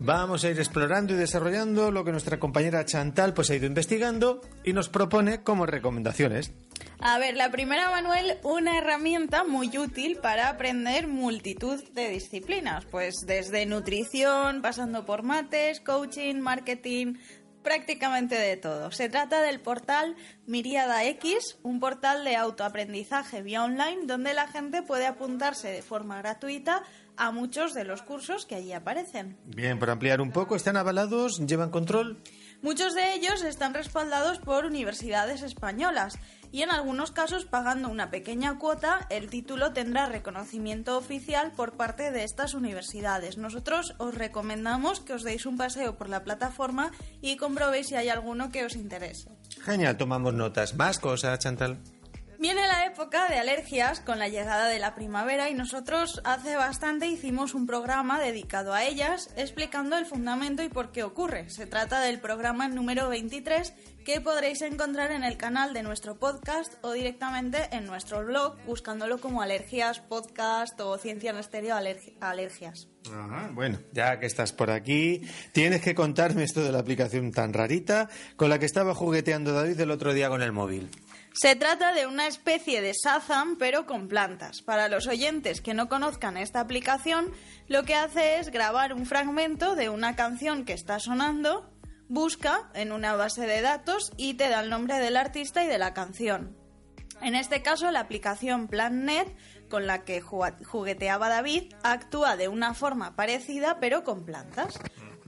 Vamos 0.00 0.42
a 0.42 0.50
ir 0.50 0.58
explorando 0.58 1.14
y 1.14 1.16
desarrollando 1.16 1.92
lo 1.92 2.04
que 2.04 2.10
nuestra 2.10 2.40
compañera 2.40 2.84
Chantal 2.84 3.34
pues 3.34 3.50
ha 3.50 3.54
ido 3.54 3.66
investigando 3.66 4.40
y 4.64 4.72
nos 4.72 4.88
propone 4.88 5.44
como 5.44 5.64
recomendaciones. 5.64 6.52
A 6.98 7.20
ver, 7.20 7.36
la 7.36 7.52
primera, 7.52 7.88
Manuel, 7.88 8.38
una 8.42 8.78
herramienta 8.78 9.44
muy 9.44 9.78
útil 9.78 10.16
para 10.16 10.48
aprender 10.48 11.06
multitud 11.06 11.80
de 11.94 12.08
disciplinas, 12.08 12.84
pues 12.86 13.14
desde 13.26 13.64
nutrición, 13.64 14.60
pasando 14.60 15.06
por 15.06 15.22
mates, 15.22 15.80
coaching, 15.80 16.40
marketing, 16.40 17.14
prácticamente 17.62 18.34
de 18.34 18.56
todo. 18.56 18.90
Se 18.90 19.08
trata 19.08 19.40
del 19.40 19.60
portal 19.60 20.16
Miriada 20.46 21.04
X, 21.04 21.58
un 21.62 21.80
portal 21.80 22.24
de 22.24 22.36
autoaprendizaje 22.36 23.42
vía 23.42 23.64
online 23.64 24.06
donde 24.06 24.34
la 24.34 24.48
gente 24.48 24.82
puede 24.82 25.06
apuntarse 25.06 25.68
de 25.68 25.82
forma 25.82 26.18
gratuita 26.18 26.82
a 27.16 27.30
muchos 27.30 27.74
de 27.74 27.84
los 27.84 28.02
cursos 28.02 28.46
que 28.46 28.54
allí 28.54 28.72
aparecen. 28.72 29.36
Bien, 29.44 29.78
por 29.78 29.90
ampliar 29.90 30.20
un 30.20 30.32
poco, 30.32 30.56
¿están 30.56 30.76
avalados? 30.76 31.38
¿Llevan 31.46 31.70
control? 31.70 32.22
Muchos 32.62 32.94
de 32.94 33.14
ellos 33.14 33.42
están 33.42 33.74
respaldados 33.74 34.38
por 34.38 34.64
universidades 34.64 35.42
españolas 35.42 36.18
y 36.52 36.62
en 36.62 36.70
algunos 36.70 37.10
casos 37.10 37.44
pagando 37.44 37.88
una 37.88 38.10
pequeña 38.10 38.58
cuota 38.58 39.06
el 39.10 39.30
título 39.30 39.72
tendrá 39.72 40.06
reconocimiento 40.06 40.96
oficial 40.96 41.50
por 41.52 41.76
parte 41.76 42.12
de 42.12 42.22
estas 42.22 42.54
universidades. 42.54 43.36
Nosotros 43.36 43.94
os 43.98 44.14
recomendamos 44.14 45.00
que 45.00 45.14
os 45.14 45.24
deis 45.24 45.44
un 45.46 45.56
paseo 45.56 45.96
por 45.96 46.08
la 46.08 46.22
plataforma 46.22 46.92
y 47.20 47.36
comprobéis 47.36 47.88
si 47.88 47.96
hay 47.96 48.10
alguno 48.10 48.50
que 48.50 48.64
os 48.64 48.76
interese. 48.76 49.28
Genial, 49.60 49.96
tomamos 49.96 50.34
notas. 50.34 50.76
Más 50.76 51.00
cosas, 51.00 51.38
Chantal. 51.40 51.78
Viene 52.42 52.66
la 52.66 52.86
época 52.86 53.28
de 53.28 53.38
alergias 53.38 54.00
con 54.00 54.18
la 54.18 54.26
llegada 54.26 54.66
de 54.66 54.80
la 54.80 54.96
primavera 54.96 55.48
y 55.48 55.54
nosotros 55.54 56.20
hace 56.24 56.56
bastante 56.56 57.06
hicimos 57.06 57.54
un 57.54 57.68
programa 57.68 58.20
dedicado 58.20 58.74
a 58.74 58.82
ellas 58.82 59.30
explicando 59.36 59.96
el 59.96 60.06
fundamento 60.06 60.64
y 60.64 60.68
por 60.68 60.90
qué 60.90 61.04
ocurre. 61.04 61.48
Se 61.50 61.66
trata 61.66 62.00
del 62.00 62.18
programa 62.18 62.66
número 62.66 63.08
23 63.08 63.72
que 64.04 64.20
podréis 64.20 64.60
encontrar 64.62 65.12
en 65.12 65.22
el 65.22 65.36
canal 65.36 65.72
de 65.72 65.84
nuestro 65.84 66.18
podcast 66.18 66.74
o 66.82 66.90
directamente 66.90 67.68
en 67.70 67.86
nuestro 67.86 68.24
blog 68.24 68.56
buscándolo 68.66 69.18
como 69.20 69.40
alergias 69.40 70.00
podcast 70.00 70.80
o 70.80 70.98
ciencia 70.98 71.30
en 71.30 71.36
estéreo 71.38 71.76
alergi- 71.76 72.16
alergias. 72.20 72.88
Bueno, 73.52 73.78
ya 73.92 74.18
que 74.18 74.26
estás 74.26 74.52
por 74.52 74.72
aquí, 74.72 75.22
tienes 75.52 75.80
que 75.80 75.94
contarme 75.94 76.42
esto 76.42 76.64
de 76.64 76.72
la 76.72 76.80
aplicación 76.80 77.30
tan 77.30 77.52
rarita 77.52 78.08
con 78.34 78.50
la 78.50 78.58
que 78.58 78.66
estaba 78.66 78.96
jugueteando 78.96 79.52
David 79.52 79.78
el 79.78 79.92
otro 79.92 80.12
día 80.12 80.28
con 80.28 80.42
el 80.42 80.50
móvil. 80.50 80.90
Se 81.34 81.56
trata 81.56 81.92
de 81.94 82.06
una 82.06 82.26
especie 82.26 82.82
de 82.82 82.92
Shazam, 82.92 83.56
pero 83.56 83.86
con 83.86 84.06
plantas. 84.08 84.60
Para 84.62 84.88
los 84.88 85.06
oyentes 85.06 85.60
que 85.62 85.72
no 85.74 85.88
conozcan 85.88 86.36
esta 86.36 86.60
aplicación, 86.60 87.32
lo 87.68 87.84
que 87.84 87.94
hace 87.94 88.38
es 88.38 88.50
grabar 88.50 88.92
un 88.92 89.06
fragmento 89.06 89.74
de 89.74 89.88
una 89.88 90.14
canción 90.14 90.64
que 90.64 90.74
está 90.74 90.98
sonando, 91.00 91.70
busca 92.08 92.70
en 92.74 92.92
una 92.92 93.16
base 93.16 93.46
de 93.46 93.62
datos 93.62 94.12
y 94.18 94.34
te 94.34 94.50
da 94.50 94.60
el 94.60 94.68
nombre 94.70 94.98
del 94.98 95.16
artista 95.16 95.64
y 95.64 95.68
de 95.68 95.78
la 95.78 95.94
canción. 95.94 96.54
En 97.22 97.34
este 97.34 97.62
caso, 97.62 97.90
la 97.90 98.00
aplicación 98.00 98.68
PlanNet, 98.68 99.34
con 99.70 99.86
la 99.86 100.04
que 100.04 100.22
ju- 100.22 100.64
jugueteaba 100.66 101.30
David, 101.30 101.72
actúa 101.82 102.36
de 102.36 102.48
una 102.48 102.74
forma 102.74 103.16
parecida, 103.16 103.78
pero 103.80 104.04
con 104.04 104.26
plantas. 104.26 104.78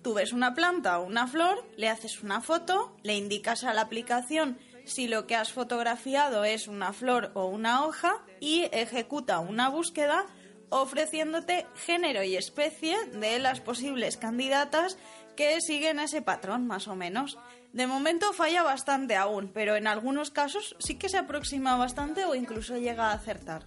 Tú 0.03 0.13
ves 0.13 0.35
una 0.35 0.53
planta 0.55 0.99
o 0.99 1.07
una 1.07 1.27
flor, 1.27 1.67
le 1.79 1.89
haces 1.89 2.23
una 2.23 2.43
foto, 2.43 2.95
le 3.03 3.15
indicas 3.15 3.65
a 3.65 3.73
la 3.73 3.81
aplicación 3.83 4.59
si 4.85 5.09
lo 5.09 5.27
que 5.27 5.37
has 5.37 5.53
fotografiado 5.53 6.45
es 6.45 6.69
una 6.69 6.93
flor 6.93 7.31
o 7.35 7.47
una 7.47 7.85
hoja 7.85 8.23
y 8.41 8.69
ejecuta 8.73 9.41
una 9.41 9.69
búsqueda 9.69 10.27
ofreciéndote 10.71 11.67
género 11.77 12.23
y 12.23 12.37
especie 12.37 12.97
de 13.13 13.39
las 13.39 13.61
posibles 13.61 14.17
candidatas 14.17 14.99
que 15.37 15.61
siguen 15.61 15.99
ese 15.99 16.23
patrón, 16.23 16.67
más 16.67 16.89
o 16.89 16.97
menos. 16.97 17.39
De 17.73 17.87
momento 17.87 18.33
falla 18.33 18.63
bastante 18.63 19.17
aún, 19.17 19.51
pero 19.53 19.77
en 19.77 19.87
algunos 19.87 20.31
casos 20.31 20.77
sí 20.79 20.97
que 20.97 21.09
se 21.09 21.19
aproxima 21.19 21.77
bastante 21.77 22.25
o 22.25 22.35
incluso 22.35 22.77
llega 22.77 23.11
a 23.11 23.15
acertar. 23.15 23.67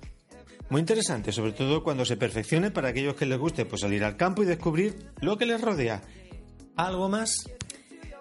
Muy 0.69 0.81
interesante, 0.81 1.31
sobre 1.31 1.53
todo 1.53 1.83
cuando 1.83 2.03
se 2.03 2.17
perfeccione 2.17 2.71
para 2.71 2.89
aquellos 2.89 3.15
que 3.15 3.25
les 3.25 3.39
guste 3.39 3.65
pues, 3.65 3.81
salir 3.81 4.03
al 4.03 4.17
campo 4.17 4.43
y 4.43 4.45
descubrir 4.45 5.11
lo 5.21 5.37
que 5.37 5.45
les 5.45 5.61
rodea. 5.61 6.01
¿Algo 6.75 7.07
más? 7.09 7.49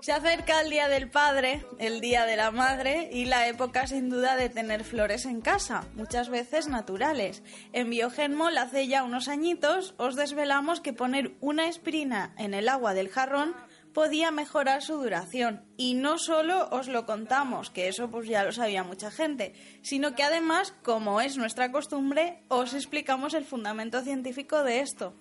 Se 0.00 0.12
acerca 0.12 0.60
el 0.60 0.70
Día 0.70 0.88
del 0.88 1.10
Padre, 1.10 1.64
el 1.78 2.00
Día 2.00 2.26
de 2.26 2.36
la 2.36 2.50
Madre 2.50 3.10
y 3.12 3.24
la 3.24 3.48
época 3.48 3.86
sin 3.86 4.08
duda 4.08 4.36
de 4.36 4.48
tener 4.48 4.84
flores 4.84 5.26
en 5.26 5.40
casa, 5.40 5.84
muchas 5.94 6.28
veces 6.28 6.68
naturales. 6.68 7.42
En 7.72 7.90
Biogenmol 7.90 8.56
hace 8.58 8.86
ya 8.86 9.02
unos 9.02 9.28
añitos 9.28 9.94
os 9.96 10.14
desvelamos 10.14 10.80
que 10.80 10.92
poner 10.92 11.32
una 11.40 11.66
aspirina 11.66 12.34
en 12.38 12.54
el 12.54 12.68
agua 12.68 12.94
del 12.94 13.08
jarrón 13.08 13.54
podía 13.92 14.30
mejorar 14.30 14.82
su 14.82 14.98
duración. 14.98 15.64
Y 15.78 15.94
no 15.94 16.18
solo 16.18 16.68
os 16.70 16.86
lo 16.86 17.06
contamos, 17.06 17.70
que 17.70 17.88
eso 17.88 18.10
pues 18.10 18.28
ya 18.28 18.44
lo 18.44 18.52
sabía 18.52 18.84
mucha 18.84 19.10
gente, 19.10 19.54
sino 19.82 20.14
que 20.14 20.22
además, 20.22 20.74
como 20.82 21.22
es 21.22 21.38
nuestra 21.38 21.72
costumbre, 21.72 22.42
os 22.48 22.74
explicamos 22.74 23.32
el 23.32 23.46
fundamento 23.46 24.02
científico 24.02 24.62
de 24.62 24.80
esto. 24.80 25.14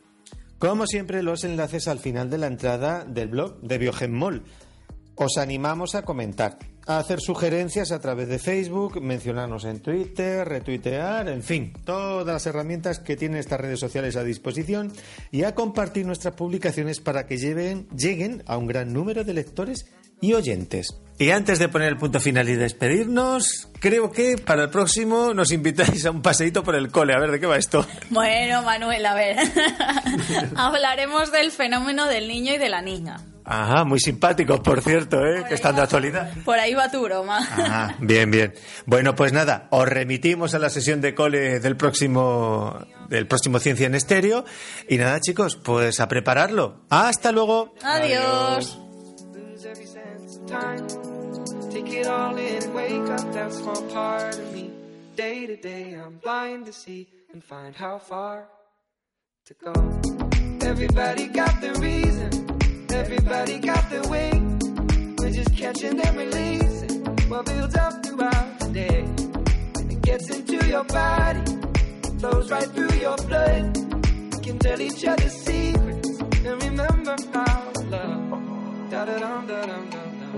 Como 0.59 0.87
siempre, 0.87 1.23
los 1.23 1.43
enlaces 1.43 1.87
al 1.87 1.99
final 1.99 2.29
de 2.29 2.37
la 2.37 2.47
entrada 2.47 3.05
del 3.05 3.29
blog 3.29 3.61
de 3.61 3.77
Biogenmol. 3.77 4.43
Os 5.15 5.37
animamos 5.37 5.95
a 5.95 6.03
comentar, 6.03 6.59
a 6.87 6.97
hacer 6.97 7.21
sugerencias 7.21 7.91
a 7.91 7.99
través 7.99 8.27
de 8.27 8.37
Facebook, 8.37 9.01
mencionarnos 9.01 9.63
en 9.63 9.79
Twitter, 9.79 10.47
retuitear, 10.47 11.29
en 11.29 11.41
fin, 11.41 11.73
todas 11.85 12.27
las 12.27 12.45
herramientas 12.45 12.99
que 12.99 13.15
tienen 13.15 13.39
estas 13.39 13.61
redes 13.61 13.79
sociales 13.79 14.17
a 14.17 14.23
disposición 14.23 14.91
y 15.31 15.43
a 15.43 15.55
compartir 15.55 16.05
nuestras 16.05 16.35
publicaciones 16.35 16.99
para 16.99 17.25
que 17.27 17.37
lleguen 17.37 18.43
a 18.45 18.57
un 18.57 18.67
gran 18.67 18.91
número 18.91 19.23
de 19.23 19.33
lectores 19.33 19.85
y 20.21 20.33
oyentes. 20.33 20.87
Y 21.17 21.29
antes 21.29 21.59
de 21.59 21.69
poner 21.69 21.87
el 21.89 21.97
punto 21.97 22.19
final 22.19 22.49
y 22.49 22.55
despedirnos, 22.55 23.69
creo 23.79 24.11
que 24.11 24.37
para 24.37 24.63
el 24.63 24.69
próximo 24.69 25.33
nos 25.33 25.53
invitáis 25.53 26.05
a 26.05 26.11
un 26.11 26.21
paseíto 26.21 26.61
por 26.61 26.75
el 26.75 26.91
cole. 26.91 27.13
A 27.13 27.19
ver, 27.19 27.31
¿de 27.31 27.39
qué 27.39 27.45
va 27.45 27.57
esto? 27.57 27.85
Bueno, 28.09 28.61
Manuel, 28.63 29.05
a 29.05 29.13
ver. 29.13 29.37
Hablaremos 30.55 31.31
del 31.31 31.51
fenómeno 31.51 32.05
del 32.07 32.27
niño 32.27 32.53
y 32.53 32.57
de 32.57 32.69
la 32.69 32.81
niña. 32.81 33.17
Ajá, 33.45 33.83
muy 33.83 33.99
simpáticos, 33.99 34.59
por 34.61 34.81
cierto, 34.81 35.23
¿eh? 35.23 35.45
que 35.47 35.53
están 35.53 35.75
de 35.75 35.83
actualidad. 35.83 36.33
Por 36.43 36.57
ahí 36.57 36.73
va 36.73 36.89
tu 36.89 37.03
broma. 37.03 37.37
Ajá, 37.37 37.95
bien, 37.99 38.31
bien. 38.31 38.53
Bueno, 38.87 39.13
pues 39.13 39.33
nada, 39.33 39.67
os 39.69 39.87
remitimos 39.87 40.55
a 40.55 40.59
la 40.59 40.69
sesión 40.69 40.99
de 40.99 41.13
cole 41.13 41.59
del 41.59 41.77
próximo, 41.77 42.75
del 43.07 43.27
próximo 43.27 43.59
Ciencia 43.59 43.85
en 43.85 43.93
Estéreo. 43.93 44.45
Y 44.89 44.97
nada, 44.97 45.19
chicos, 45.19 45.57
pues 45.57 45.99
a 45.99 46.07
prepararlo. 46.07 46.85
Hasta 46.89 47.31
luego. 47.31 47.75
Adiós. 47.83 48.79
Everybody 60.65 61.27
got 61.27 61.61
their 61.61 61.75
reason, 61.75 62.31
everybody 62.95 63.59
got 63.59 63.89
their 63.89 64.03
way. 64.03 64.31
We're 65.17 65.31
just 65.31 65.53
catching 65.55 65.99
and 65.99 66.17
releasing 66.17 67.03
what 67.29 67.45
builds 67.45 67.75
up 67.75 68.05
throughout 68.05 68.59
the 68.59 68.69
day. 68.69 69.05
It 69.91 70.01
gets 70.01 70.29
into 70.29 70.65
your 70.67 70.85
body, 70.85 71.43
flows 72.19 72.49
right 72.49 72.69
through 72.75 72.95
your 72.99 73.17
blood. 73.17 73.77
We 74.33 74.39
can 74.45 74.59
tell 74.59 74.79
each 74.79 75.03
other 75.05 75.29
secrets 75.29 76.09
and 76.19 76.63
remember 76.63 77.15
to 77.17 77.83
love. 77.89 78.89
Da 78.89 79.05
da 79.05 79.19
dum 79.19 79.47
da 79.47 79.65
dum 79.65 79.89
dum 79.93 80.11
dum. 80.21 80.35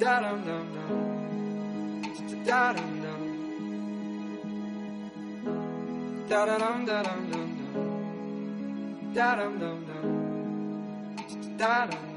Da 0.00 0.20
dum 0.20 0.38
dum 0.46 0.64
dum. 0.74 0.90
Da 2.46 2.72
dum 2.72 2.92
dum. 3.04 3.22
Da 6.28 6.40
dum 6.46 6.84
dum 6.86 7.04
dum 7.06 7.20
dum. 7.30 7.50
Da 9.14 9.34
dum 9.36 9.58
dum 9.58 9.84
dum 9.86 10.11
da 11.58 11.86
da. 11.90 12.11